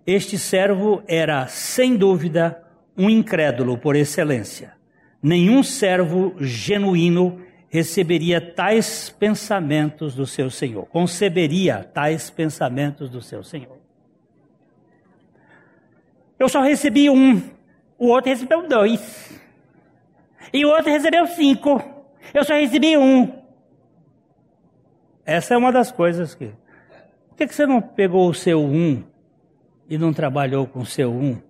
[0.06, 2.62] Este servo era, sem dúvida,
[2.98, 4.74] um incrédulo por excelência.
[5.22, 7.40] Nenhum servo genuíno
[7.74, 13.80] receberia tais pensamentos do seu Senhor, conceberia tais pensamentos do seu Senhor.
[16.38, 17.42] Eu só recebi um,
[17.98, 19.42] o outro recebeu dois,
[20.54, 21.82] e o outro recebeu cinco,
[22.32, 23.42] eu só recebi um.
[25.26, 26.54] Essa é uma das coisas que.
[27.30, 29.04] Por que, que você não pegou o seu um
[29.90, 31.42] e não trabalhou com o seu um?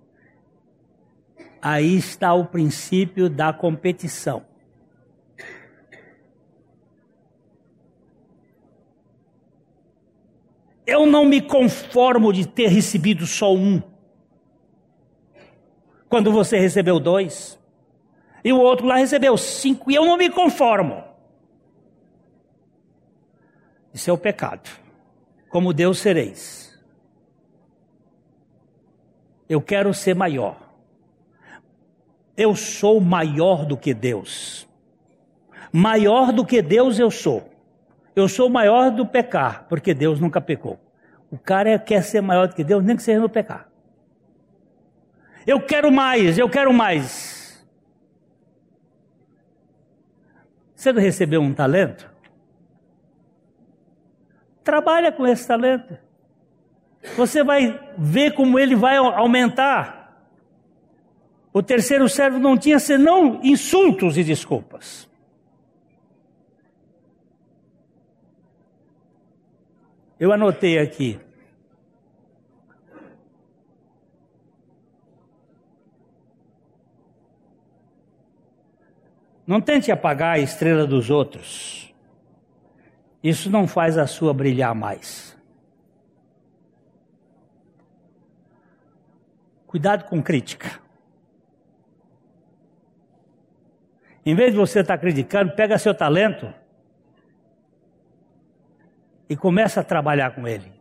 [1.61, 4.52] Aí está o princípio da competição.
[10.85, 13.81] Eu não me conformo de ter recebido só um.
[16.09, 17.59] Quando você recebeu dois,
[18.43, 21.03] e o outro lá recebeu cinco, e eu não me conformo.
[23.93, 24.69] Isso é o pecado.
[25.49, 26.77] Como Deus sereis.
[29.47, 30.57] Eu quero ser maior.
[32.35, 34.67] Eu sou maior do que Deus.
[35.71, 37.52] Maior do que Deus eu sou.
[38.15, 40.79] Eu sou maior do pecar, porque Deus nunca pecou.
[41.31, 43.67] O cara quer ser maior do que Deus, nem que seja no pecar.
[45.47, 47.65] Eu quero mais, eu quero mais.
[50.75, 52.11] Você não recebeu um talento?
[54.63, 55.97] Trabalha com esse talento.
[57.17, 60.03] Você vai ver como ele vai aumentar.
[61.51, 65.09] O terceiro servo não tinha senão insultos e desculpas.
[70.23, 71.19] Eu anotei aqui.
[79.45, 81.93] Não tente apagar a estrela dos outros.
[83.21, 85.37] Isso não faz a sua brilhar mais.
[89.67, 90.79] Cuidado com crítica.
[94.25, 96.62] Em vez de você estar criticando, pega seu talento
[99.29, 100.71] e começa a trabalhar com ele.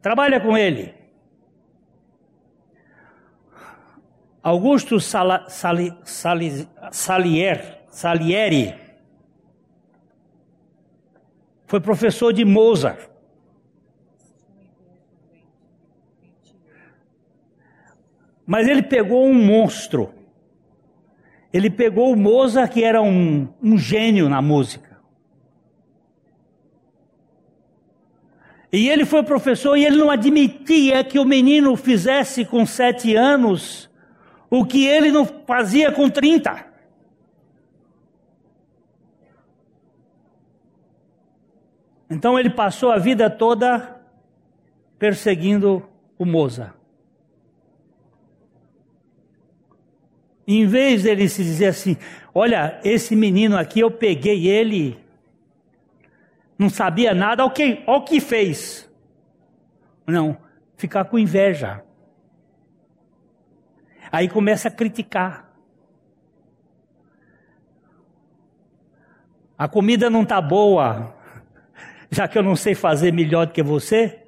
[0.00, 0.94] Trabalha com ele.
[4.42, 8.74] Augusto Sala, Sali, Sali, Salier, Salieri
[11.66, 13.08] foi professor de Mozart.
[18.44, 20.12] Mas ele pegou um monstro
[21.52, 24.91] ele pegou o Mozart, que era um, um gênio na música.
[28.72, 33.90] E ele foi professor e ele não admitia que o menino fizesse com sete anos
[34.48, 36.66] o que ele não fazia com trinta.
[42.10, 44.00] Então ele passou a vida toda
[44.98, 45.86] perseguindo
[46.18, 46.74] o Mozart.
[50.46, 51.96] Em vez dele se dizer assim:
[52.34, 54.98] olha, esse menino aqui eu peguei ele,
[56.62, 57.52] não sabia nada, olha
[57.86, 58.88] o que, fez.
[60.06, 60.36] Não,
[60.76, 61.82] ficar com inveja.
[64.10, 65.50] Aí começa a criticar.
[69.58, 71.14] A comida não está boa,
[72.10, 74.22] já que eu não sei fazer melhor do que você.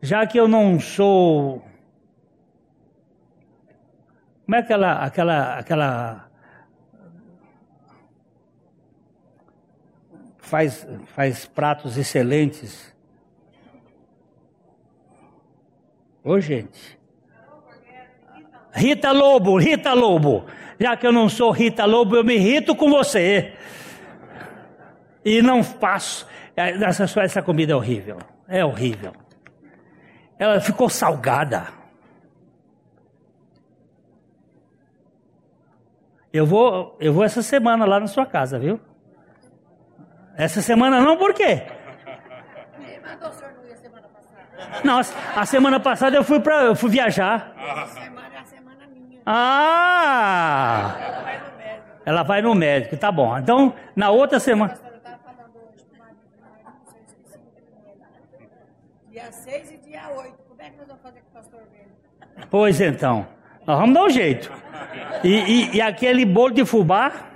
[0.00, 1.64] já que eu não sou.
[4.44, 5.04] Como é aquela.
[5.04, 6.31] aquela, aquela
[10.42, 12.94] faz, faz pratos excelentes.
[16.22, 16.98] Ô, gente.
[18.72, 20.44] Rita Lobo, Rita Lobo.
[20.78, 23.54] Já que eu não sou Rita Lobo, eu me irrito com você.
[25.24, 26.26] E não faço.
[26.54, 28.18] Essa, essa comida é horrível.
[28.48, 29.12] É horrível.
[30.38, 31.68] Ela ficou salgada.
[36.32, 38.80] Eu vou, eu vou essa semana lá na sua casa, viu?
[40.42, 41.62] Essa semana não, por quê?
[44.82, 45.00] Não,
[45.36, 47.54] a semana passada eu fui para, eu fui viajar.
[49.24, 50.96] Ah!
[52.04, 53.38] Ela vai no médico, tá bom.
[53.38, 54.76] Então, na outra semana.
[59.12, 60.34] Dia 6 e dia 8.
[60.48, 61.60] Como é que nós vamos fazer com o pastor
[62.50, 63.28] Pois então,
[63.64, 64.50] nós vamos dar um jeito.
[65.22, 67.30] E, e, e aquele bolo de fubá?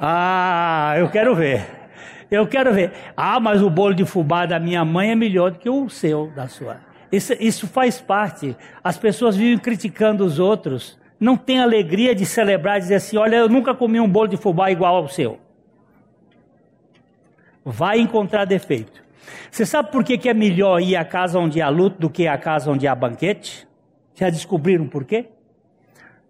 [0.00, 1.66] Ah, eu quero ver.
[2.30, 2.92] Eu quero ver.
[3.16, 6.30] Ah, mas o bolo de fubá da minha mãe é melhor do que o seu,
[6.36, 6.76] da sua.
[7.10, 8.56] Isso, isso faz parte.
[8.84, 10.96] As pessoas vivem criticando os outros.
[11.18, 14.70] Não tem alegria de celebrar, dizer assim: olha, eu nunca comi um bolo de fubá
[14.70, 15.40] igual ao seu.
[17.64, 19.02] Vai encontrar defeito.
[19.50, 22.28] Você sabe por que, que é melhor ir à casa onde há luto do que
[22.28, 23.66] à casa onde há banquete?
[24.14, 25.26] Já descobriram por quê?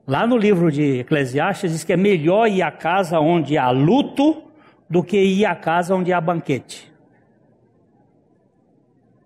[0.08, 4.42] Lá no livro de Eclesiastes diz que é melhor ir à casa onde há luto
[4.88, 6.90] do que ir à casa onde há banquete.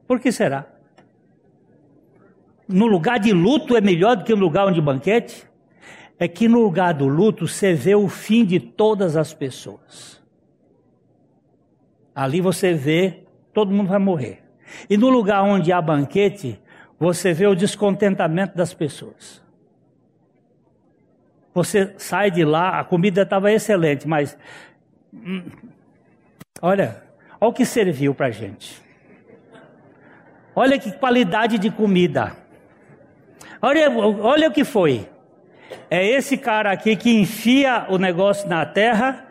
[0.08, 0.66] Por que será?
[2.66, 5.46] No lugar de luto é melhor do que no lugar onde banquete?
[6.18, 10.20] É que no lugar do luto você vê o fim de todas as pessoas.
[12.12, 13.22] Ali você vê,
[13.54, 14.42] todo mundo vai morrer.
[14.90, 16.60] E no lugar onde há banquete,
[16.98, 19.41] você vê o descontentamento das pessoas.
[21.54, 24.36] Você sai de lá, a comida estava excelente, mas
[25.12, 25.44] hum,
[26.60, 27.02] olha,
[27.40, 28.80] olha o que serviu para gente.
[30.54, 32.36] Olha que qualidade de comida.
[33.60, 35.08] Olha, olha o que foi.
[35.90, 39.26] É esse cara aqui que enfia o negócio na terra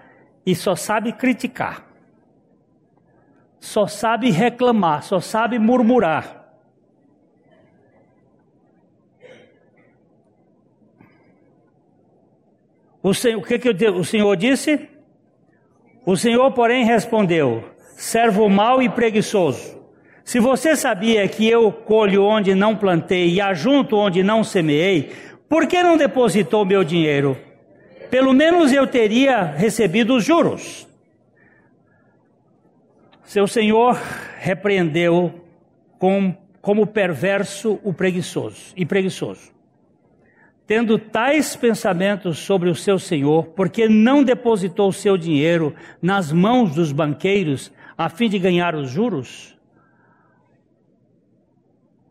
[0.45, 1.85] e só sabe criticar.
[3.59, 6.40] Só sabe reclamar, só sabe murmurar.
[13.03, 14.87] O, senhor, o que, que o Senhor disse?
[16.05, 17.63] O Senhor, porém, respondeu:
[17.95, 19.81] servo mau e preguiçoso.
[20.23, 25.11] Se você sabia que eu colho onde não plantei e ajunto onde não semeei,
[25.49, 27.37] por que não depositou meu dinheiro?
[28.09, 30.87] Pelo menos eu teria recebido os juros.
[33.23, 33.99] Seu senhor
[34.37, 35.43] repreendeu
[35.97, 39.60] com, como perverso o preguiçoso e preguiçoso
[40.71, 46.73] tendo tais pensamentos sobre o seu senhor, porque não depositou o seu dinheiro nas mãos
[46.73, 49.53] dos banqueiros a fim de ganhar os juros?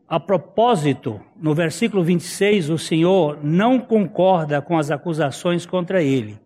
[0.06, 6.38] A propósito, no versículo 26, o Senhor não concorda com as acusações contra ele.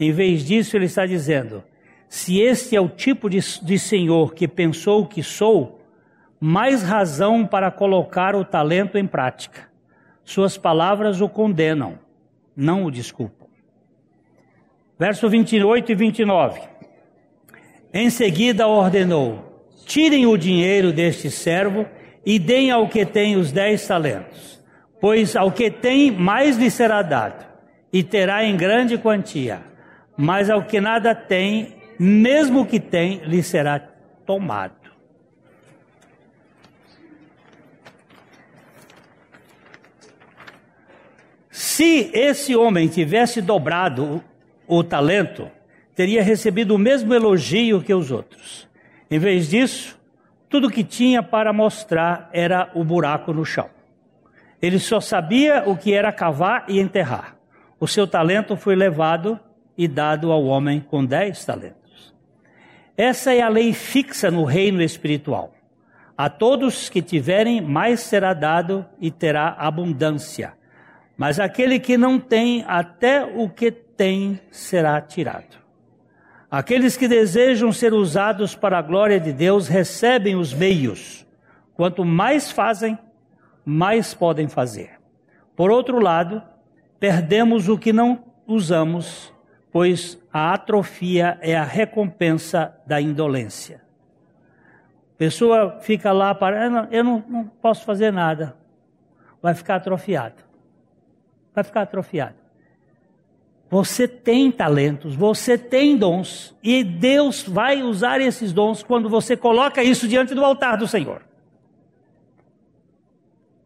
[0.00, 1.62] Em vez disso, ele está dizendo:
[2.08, 5.80] se este é o tipo de, de Senhor que pensou que sou,
[6.40, 9.70] mais razão para colocar o talento em prática.
[10.24, 11.98] Suas palavras o condenam,
[12.56, 13.48] não o desculpam.
[14.98, 16.60] Verso 28 e 29.
[17.92, 21.86] Em seguida ordenou: tirem o dinheiro deste servo
[22.24, 24.62] e deem ao que tem os dez talentos,
[25.00, 27.44] pois ao que tem mais lhe será dado,
[27.92, 29.60] e terá em grande quantia,
[30.16, 33.78] mas ao que nada tem, mesmo que tem, lhe será
[34.24, 34.81] tomado.
[41.62, 44.20] Se esse homem tivesse dobrado
[44.66, 45.48] o, talento,
[45.94, 48.68] teria recebido o mesmo elogio que os outros.
[49.08, 49.96] Em vez disso,
[50.48, 53.70] tudo que tinha para mostrar era o buraco no chão.
[54.60, 57.36] Ele só sabia o que era cavar e enterrar.
[57.78, 59.38] O seu talento foi levado
[59.78, 62.12] e dado ao homem com dez talentos.
[62.96, 65.54] Essa é a lei fixa no reino espiritual.
[66.18, 70.60] A todos que tiverem, mais será dado e terá abundância.
[71.22, 75.56] Mas aquele que não tem, até o que tem será tirado.
[76.50, 81.24] Aqueles que desejam ser usados para a glória de Deus recebem os meios.
[81.74, 82.98] Quanto mais fazem,
[83.64, 84.98] mais podem fazer.
[85.54, 86.42] Por outro lado,
[86.98, 89.32] perdemos o que não usamos,
[89.70, 93.80] pois a atrofia é a recompensa da indolência.
[95.16, 98.56] pessoa fica lá para, eu não, não posso fazer nada.
[99.40, 100.50] Vai ficar atrofiado.
[101.54, 102.36] Vai ficar atrofiado.
[103.70, 109.82] Você tem talentos, você tem dons, e Deus vai usar esses dons quando você coloca
[109.82, 111.22] isso diante do altar do Senhor.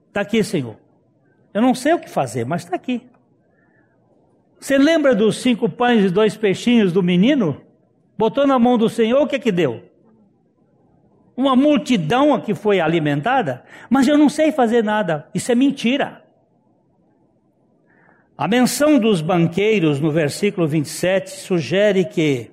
[0.08, 0.76] Está aqui, Senhor.
[1.52, 3.02] Eu não sei o que fazer, mas está aqui.
[4.60, 7.60] Você lembra dos cinco pães e dois peixinhos do menino?
[8.16, 9.82] Botou na mão do Senhor, o que que deu?
[11.36, 15.28] Uma multidão que foi alimentada, mas eu não sei fazer nada.
[15.34, 16.25] Isso é mentira.
[18.38, 22.50] A menção dos banqueiros no versículo 27 sugere que,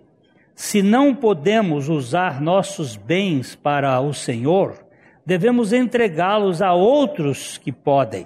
[0.55, 4.77] se não podemos usar nossos bens para o Senhor,
[5.25, 8.25] devemos entregá-los a outros que podem.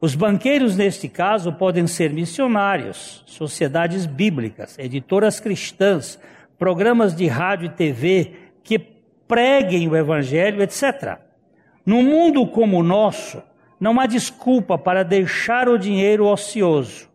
[0.00, 6.16] Os banqueiros, neste caso, podem ser missionários, sociedades bíblicas, editoras cristãs,
[6.56, 11.18] programas de rádio e TV que preguem o Evangelho, etc.
[11.84, 13.42] No mundo como o nosso,
[13.78, 17.08] não há desculpa para deixar o dinheiro ocioso.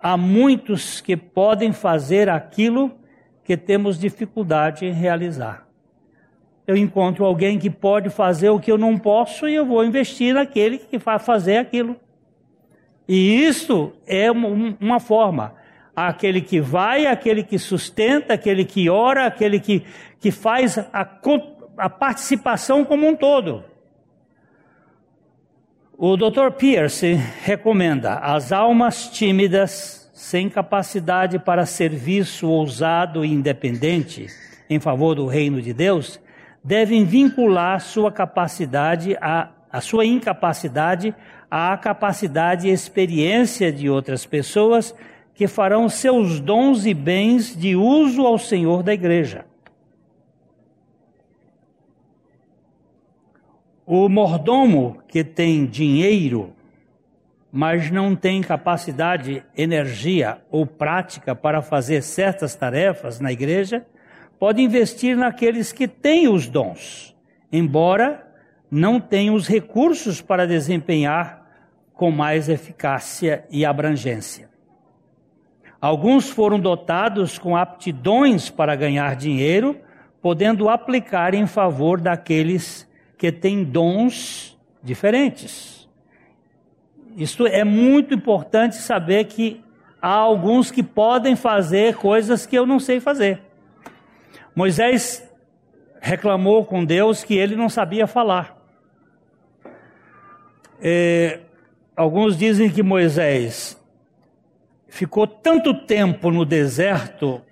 [0.00, 2.92] Há muitos que podem fazer aquilo
[3.44, 5.66] que temos dificuldade em realizar.
[6.66, 10.34] Eu encontro alguém que pode fazer o que eu não posso e eu vou investir
[10.34, 11.96] naquele que vai fazer aquilo.
[13.08, 15.54] E isso é uma forma.
[15.96, 19.82] Aquele que vai, aquele que sustenta, aquele que ora, aquele que,
[20.20, 21.08] que faz a,
[21.78, 23.64] a participação como um todo.
[26.00, 26.52] O Dr.
[26.56, 34.28] Pierce recomenda as almas tímidas, sem capacidade para serviço ousado e independente
[34.70, 36.20] em favor do reino de Deus,
[36.62, 41.12] devem vincular sua capacidade a, a sua incapacidade
[41.50, 44.94] à capacidade e experiência de outras pessoas
[45.34, 49.44] que farão seus dons e bens de uso ao Senhor da igreja.
[53.90, 56.52] O mordomo que tem dinheiro,
[57.50, 63.86] mas não tem capacidade, energia ou prática para fazer certas tarefas na igreja,
[64.38, 67.16] pode investir naqueles que têm os dons,
[67.50, 68.30] embora
[68.70, 71.48] não tenham os recursos para desempenhar
[71.94, 74.50] com mais eficácia e abrangência.
[75.80, 79.80] Alguns foram dotados com aptidões para ganhar dinheiro,
[80.20, 82.86] podendo aplicar em favor daqueles
[83.18, 85.88] que têm dons diferentes.
[87.16, 89.62] Isto é muito importante saber que
[90.00, 93.42] há alguns que podem fazer coisas que eu não sei fazer.
[94.54, 95.28] Moisés
[96.00, 98.56] reclamou com Deus que ele não sabia falar.
[100.80, 101.40] É,
[101.96, 103.76] alguns dizem que Moisés
[104.86, 107.42] ficou tanto tempo no deserto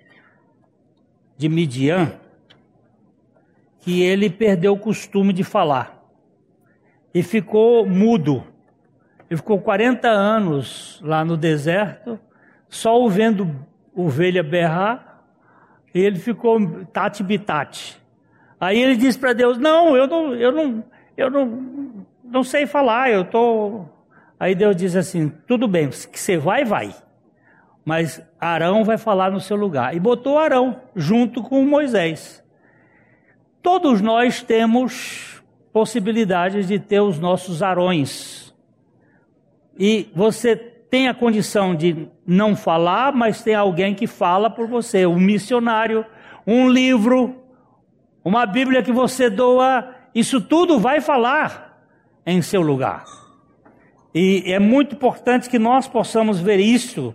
[1.37, 2.13] de Midian
[3.87, 5.97] que ele perdeu o costume de falar
[7.13, 8.43] e ficou mudo.
[9.29, 12.19] Ele ficou 40 anos lá no deserto,
[12.67, 13.49] só ouvindo
[13.95, 15.23] ovelha berrar
[15.95, 17.97] e ele ficou tati bitati.
[18.59, 20.83] Aí ele disse para Deus: "Não, eu não, eu não,
[21.15, 23.85] eu não, não sei falar, eu tô".
[24.37, 26.93] Aí Deus diz assim: "Tudo bem, que você vai, vai.
[27.85, 29.95] Mas Arão vai falar no seu lugar".
[29.95, 32.45] E botou Arão junto com Moisés.
[33.67, 35.43] Todos nós temos
[35.73, 38.55] possibilidades de ter os nossos arões.
[39.77, 45.05] E você tem a condição de não falar, mas tem alguém que fala por você,
[45.05, 46.05] um missionário,
[46.47, 47.43] um livro,
[48.23, 51.77] uma Bíblia que você doa, isso tudo vai falar
[52.25, 53.03] em seu lugar.
[54.15, 57.13] E é muito importante que nós possamos ver isso.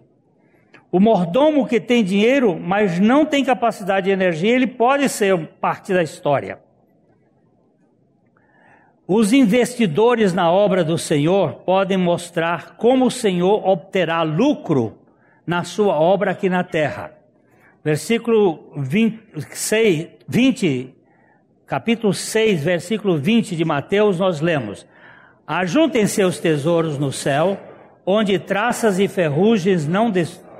[0.93, 5.91] O mordomo que tem dinheiro, mas não tem capacidade de energia, ele pode ser parte
[5.91, 6.59] da história.
[9.09, 14.99] Os investidores na obra do Senhor podem mostrar como o Senhor obterá lucro
[15.47, 17.13] na sua obra aqui na terra.
[17.83, 20.95] Versículo 26, 20,
[21.67, 24.87] capítulo 6, versículo 20 de Mateus, nós lemos:
[25.47, 27.59] Ajuntem seus tesouros no céu,
[28.05, 30.11] onde traças e ferrugens não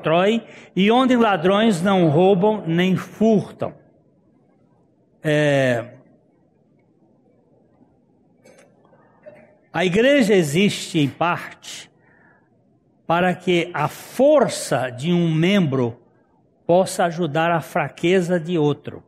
[0.03, 0.43] destroem,
[0.75, 3.73] e onde ladrões não roubam nem furtam.
[5.23, 5.93] É,
[9.73, 11.91] A igreja existe em parte
[13.07, 15.99] para que a força de um membro
[16.67, 19.03] possa ajudar a fraqueza de outro.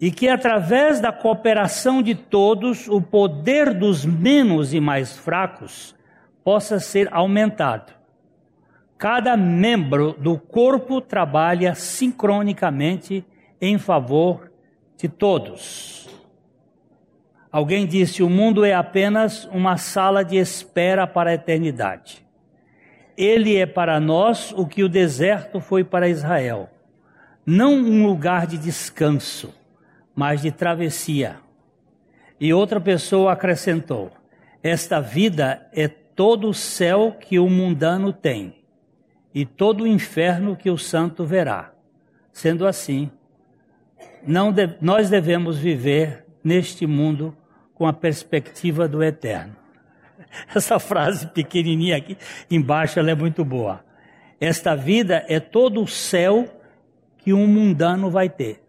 [0.00, 5.96] E que através da cooperação de todos, o poder dos menos e mais fracos
[6.44, 7.92] possa ser aumentado.
[8.96, 13.24] Cada membro do corpo trabalha sincronicamente
[13.60, 14.50] em favor
[14.96, 16.08] de todos.
[17.50, 22.24] Alguém disse: o mundo é apenas uma sala de espera para a eternidade.
[23.16, 26.68] Ele é para nós o que o deserto foi para Israel.
[27.46, 29.54] Não um lugar de descanso,
[30.14, 31.36] mas de travessia.
[32.40, 34.10] E outra pessoa acrescentou:
[34.62, 38.63] Esta vida é todo o céu que o mundano tem,
[39.34, 41.72] e todo o inferno que o santo verá.
[42.32, 43.10] Sendo assim,
[44.22, 47.36] de, nós devemos viver neste mundo
[47.74, 49.56] com a perspectiva do eterno.
[50.54, 52.16] Essa frase pequenininha aqui
[52.50, 53.84] embaixo ela é muito boa.
[54.40, 56.48] Esta vida é todo o céu
[57.18, 58.62] que um mundano vai ter.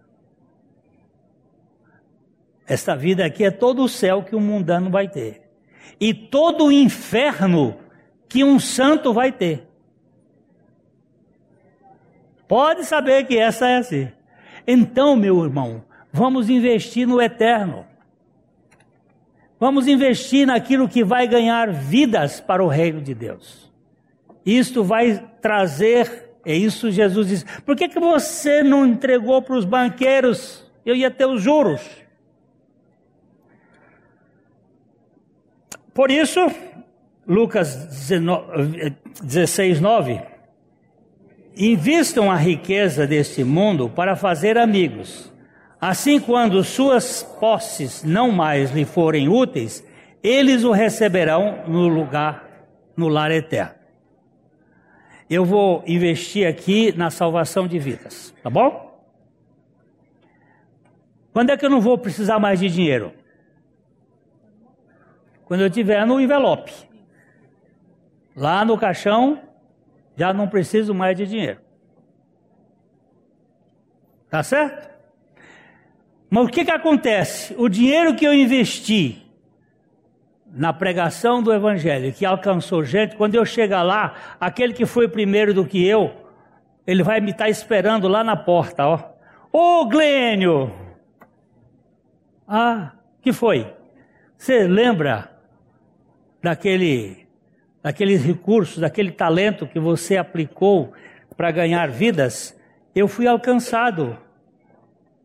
[2.68, 5.42] Esta vida aqui é todo o céu que um mundano vai ter.
[6.00, 7.78] E todo o inferno
[8.28, 9.68] que um santo vai ter.
[12.48, 14.12] Pode saber que essa é assim.
[14.68, 17.86] Então, meu irmão, vamos investir no eterno.
[19.60, 23.72] Vamos investir naquilo que vai ganhar vidas para o reino de Deus.
[24.46, 27.46] Isto vai trazer, é isso Jesus diz.
[27.66, 30.70] Por que, que você não entregou para os banqueiros?
[30.86, 31.82] Eu ia ter os juros.
[35.94, 36.40] Por isso,
[37.26, 38.10] Lucas
[39.24, 40.35] 16, 9.
[41.56, 45.34] Invistam a riqueza deste mundo para fazer amigos
[45.88, 49.86] Assim, quando suas posses não mais lhe forem úteis,
[50.24, 52.44] eles o receberão no lugar,
[52.98, 53.76] no lar eterno.
[55.30, 59.00] Eu vou investir aqui na salvação de vidas, tá bom?
[61.32, 63.14] Quando é que eu não vou precisar mais de dinheiro?
[65.44, 66.74] Quando eu tiver no envelope.
[68.36, 69.40] Lá no caixão,
[70.16, 71.60] já não preciso mais de dinheiro.
[74.30, 74.90] Tá certo?
[76.30, 77.56] Mas o que, que acontece?
[77.58, 79.26] O dinheiro que eu investi
[80.46, 85.54] na pregação do Evangelho, que alcançou gente, quando eu chegar lá, aquele que foi primeiro
[85.54, 86.14] do que eu,
[86.88, 89.00] ele vai me estar tá esperando lá na porta, ó.
[89.52, 90.72] Ô Glênio!
[92.48, 93.74] Ah, que foi?
[94.38, 95.32] Você lembra
[96.42, 97.25] daquele,
[97.86, 100.92] daqueles recursos, daquele talento que você aplicou
[101.38, 102.60] para ganhar vidas?
[102.96, 104.18] Eu fui alcançado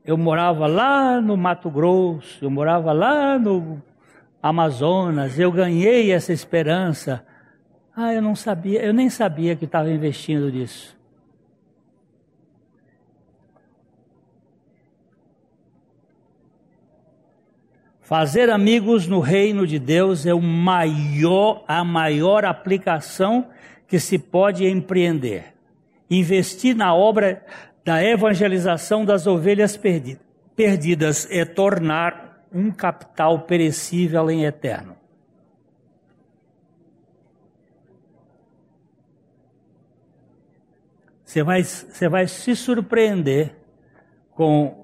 [0.05, 3.81] eu morava lá no Mato Grosso, eu morava lá no
[4.43, 7.25] Amazonas, eu ganhei essa esperança.
[7.95, 10.99] Ah, eu não sabia, eu nem sabia que estava investindo nisso.
[18.11, 23.49] Fazer amigos no reino de Deus é maior, a maior aplicação
[23.87, 25.55] que se pode empreender.
[26.11, 27.47] Investir na obra
[27.85, 29.79] da evangelização das ovelhas
[30.57, 34.97] perdidas é tornar um capital perecível em eterno.
[41.25, 43.55] Você vai, você vai se surpreender
[44.33, 44.80] com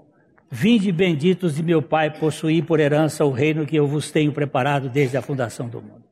[0.51, 4.89] Vinde benditos de meu Pai, possuir por herança o reino que eu vos tenho preparado
[4.89, 6.05] desde a fundação do mundo.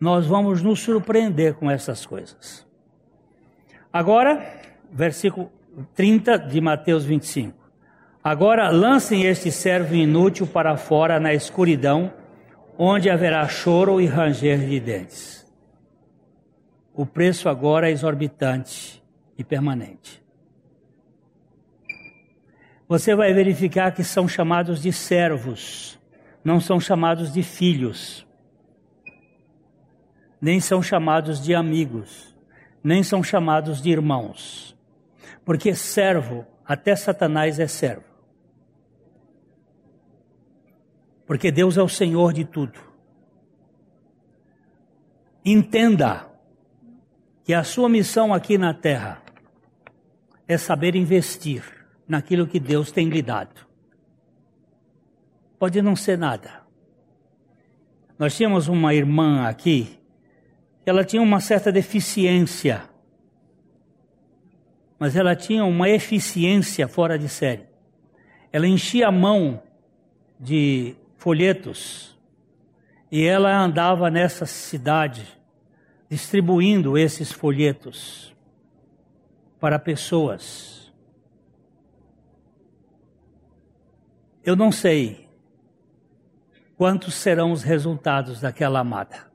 [0.00, 2.66] Nós vamos nos surpreender com essas coisas.
[3.92, 4.44] Agora,
[4.92, 5.50] versículo
[5.94, 7.56] 30 de Mateus 25.
[8.22, 12.12] Agora lancem este servo inútil para fora na escuridão,
[12.76, 15.46] onde haverá choro e ranger de dentes.
[16.92, 19.02] O preço agora é exorbitante
[19.38, 20.25] e permanente.
[22.88, 25.98] Você vai verificar que são chamados de servos,
[26.44, 28.26] não são chamados de filhos,
[30.40, 32.36] nem são chamados de amigos,
[32.82, 34.76] nem são chamados de irmãos
[35.46, 38.02] porque servo, até Satanás é servo.
[41.24, 42.80] Porque Deus é o Senhor de tudo.
[45.44, 46.28] Entenda
[47.44, 49.22] que a sua missão aqui na terra
[50.48, 51.62] é saber investir
[52.08, 53.66] naquilo que Deus tem lhe dado.
[55.58, 56.62] Pode não ser nada.
[58.18, 59.98] Nós tínhamos uma irmã aqui,
[60.84, 62.88] ela tinha uma certa deficiência
[64.98, 67.66] mas ela tinha uma eficiência fora de série.
[68.52, 69.62] Ela enchia a mão
[70.40, 72.18] de folhetos
[73.10, 75.26] e ela andava nessa cidade
[76.08, 78.34] distribuindo esses folhetos
[79.60, 80.85] para pessoas.
[84.46, 85.28] Eu não sei
[86.76, 89.28] quantos serão os resultados daquela amada.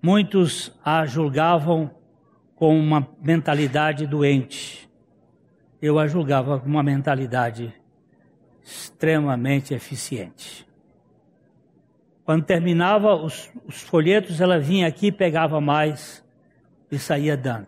[0.00, 1.90] Muitos a julgavam
[2.54, 4.88] com uma mentalidade doente.
[5.82, 7.74] eu a julgava com uma mentalidade
[8.62, 10.64] extremamente eficiente.
[12.24, 16.24] Quando terminava os, os folhetos, ela vinha aqui, pegava mais
[16.92, 17.66] e saía dando.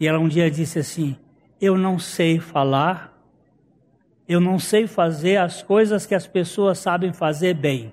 [0.00, 1.14] E ela um dia disse assim:
[1.60, 3.09] Eu não sei falar,
[4.30, 7.92] eu não sei fazer as coisas que as pessoas sabem fazer bem,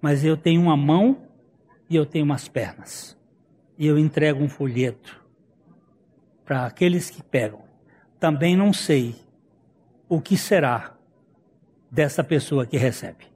[0.00, 1.26] mas eu tenho uma mão
[1.90, 3.18] e eu tenho umas pernas.
[3.76, 5.20] E eu entrego um folheto
[6.44, 7.64] para aqueles que pegam.
[8.20, 9.16] Também não sei
[10.08, 10.96] o que será
[11.90, 13.26] dessa pessoa que recebe.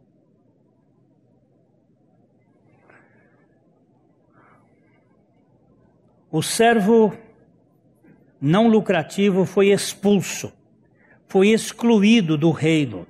[6.30, 7.18] O servo
[8.40, 10.52] não lucrativo foi expulso,
[11.28, 13.06] foi excluído do reino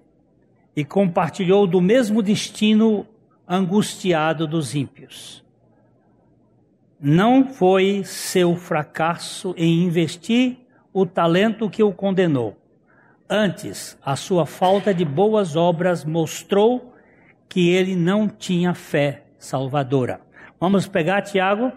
[0.75, 3.07] e compartilhou do mesmo destino
[3.49, 5.45] angustiado dos ímpios.
[7.01, 10.59] Não foi seu fracasso em investir
[10.93, 12.57] o talento que o condenou.
[13.29, 16.95] Antes, a sua falta de boas obras mostrou
[17.49, 20.21] que ele não tinha fé salvadora.
[20.59, 21.73] Vamos pegar Tiago,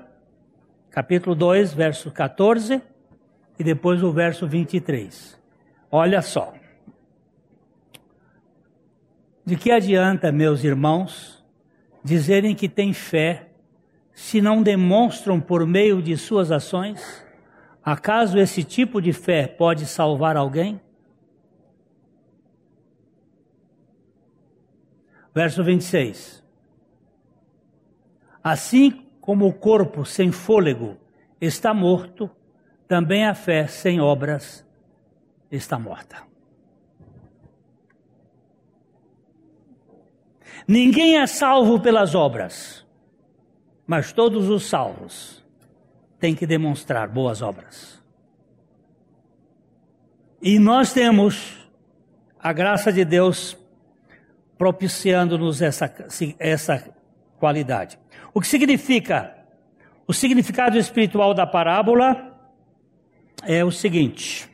[0.89, 2.81] capítulo 2, verso 14
[3.57, 5.38] e depois o verso 23.
[5.91, 6.53] Olha só.
[9.43, 11.43] De que adianta, meus irmãos,
[12.03, 13.49] dizerem que têm fé
[14.13, 17.25] se não demonstram por meio de suas ações?
[17.83, 20.79] Acaso esse tipo de fé pode salvar alguém?
[25.33, 26.43] Verso 26.
[28.43, 30.97] Assim como o corpo sem fôlego
[31.41, 32.29] está morto,
[32.87, 34.68] também a fé sem obras
[35.51, 36.23] está morta.
[40.67, 42.85] Ninguém é salvo pelas obras,
[43.87, 45.43] mas todos os salvos
[46.19, 47.99] têm que demonstrar boas obras.
[50.41, 51.57] E nós temos
[52.39, 53.57] a graça de Deus
[54.57, 55.93] propiciando-nos essa,
[56.37, 56.93] essa
[57.37, 57.97] qualidade.
[58.33, 59.35] O que significa?
[60.07, 62.37] O significado espiritual da parábola
[63.43, 64.48] é o seguinte,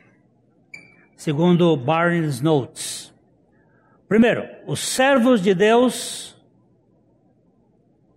[1.16, 3.12] segundo Barnes Notes.
[4.06, 6.36] Primeiro, os servos de Deus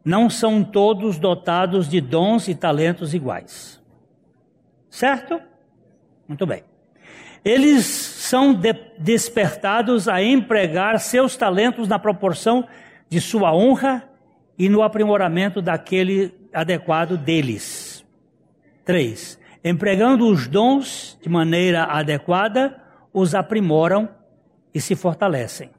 [0.03, 3.81] não são todos dotados de dons e talentos iguais.
[4.89, 5.41] Certo?
[6.27, 6.63] Muito bem.
[7.43, 12.67] Eles são de despertados a empregar seus talentos na proporção
[13.09, 14.07] de sua honra
[14.57, 18.05] e no aprimoramento daquele adequado deles.
[18.83, 24.09] Três, empregando os dons de maneira adequada, os aprimoram
[24.73, 25.71] e se fortalecem.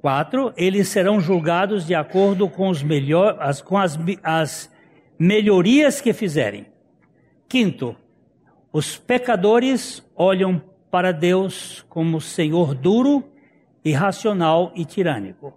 [0.00, 4.70] Quatro, eles serão julgados de acordo com, os melhor, as, com as, as
[5.18, 6.66] melhorias que fizerem.
[7.48, 7.94] Quinto,
[8.72, 10.60] os pecadores olham
[10.90, 13.24] para Deus como Senhor duro,
[13.84, 15.54] irracional e tirânico.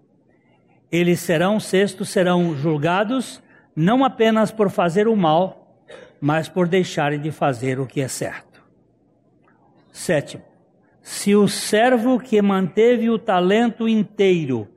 [0.92, 3.42] Eles serão, sexto, serão julgados
[3.76, 5.82] não apenas por fazer o mal,
[6.22, 8.55] mas por deixarem de fazer o que é certo.
[9.96, 10.44] Sétimo,
[11.02, 14.68] se o servo que manteve o talento inteiro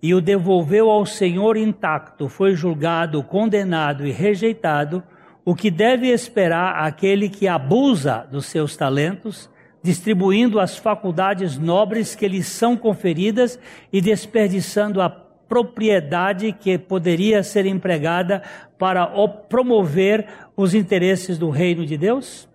[0.00, 5.02] e o devolveu ao Senhor intacto foi julgado, condenado e rejeitado,
[5.44, 9.50] o que deve esperar aquele que abusa dos seus talentos,
[9.82, 13.58] distribuindo as faculdades nobres que lhes são conferidas
[13.92, 18.44] e desperdiçando a propriedade que poderia ser empregada
[18.78, 19.04] para
[19.48, 20.24] promover
[20.56, 22.47] os interesses do reino de Deus?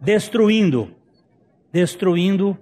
[0.00, 0.94] Destruindo.
[1.72, 2.56] Destruindo.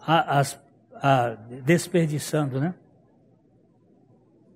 [0.00, 0.60] A, as,
[0.94, 2.74] a, desperdiçando, né?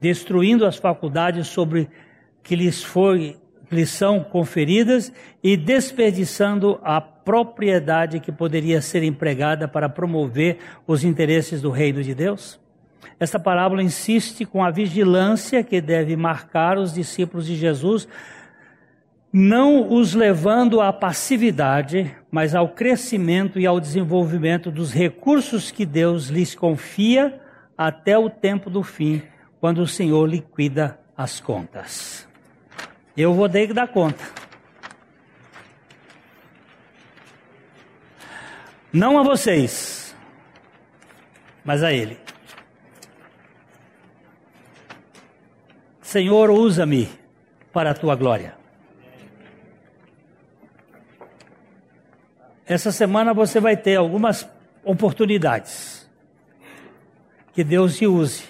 [0.01, 1.91] Destruindo as faculdades sobre
[2.43, 3.37] que lhes foi
[3.71, 5.13] lhes são conferidas
[5.43, 12.15] e desperdiçando a propriedade que poderia ser empregada para promover os interesses do reino de
[12.15, 12.59] Deus?
[13.19, 18.09] Esta parábola insiste com a vigilância que deve marcar os discípulos de Jesus,
[19.33, 26.27] não os levando à passividade, mas ao crescimento e ao desenvolvimento dos recursos que Deus
[26.27, 27.41] lhes confia
[27.79, 29.23] até o tempo do fim,
[29.61, 32.29] quando o Senhor liquida as contas.
[33.17, 34.25] Eu vou ter que dar conta.
[38.93, 40.17] Não a vocês,
[41.65, 42.19] mas a Ele.
[46.03, 47.09] Senhor, usa-me
[47.73, 48.60] para a tua glória.
[52.71, 54.49] Essa semana você vai ter algumas
[54.85, 56.09] oportunidades.
[57.53, 58.45] Que Deus te use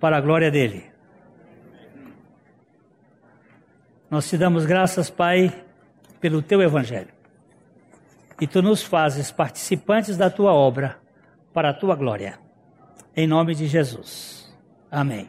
[0.00, 0.86] para a glória dele.
[4.10, 5.52] Nós te damos graças, Pai,
[6.18, 7.12] pelo teu evangelho.
[8.40, 10.96] E tu nos fazes participantes da tua obra
[11.52, 12.38] para a tua glória.
[13.14, 14.50] Em nome de Jesus.
[14.90, 15.28] Amém.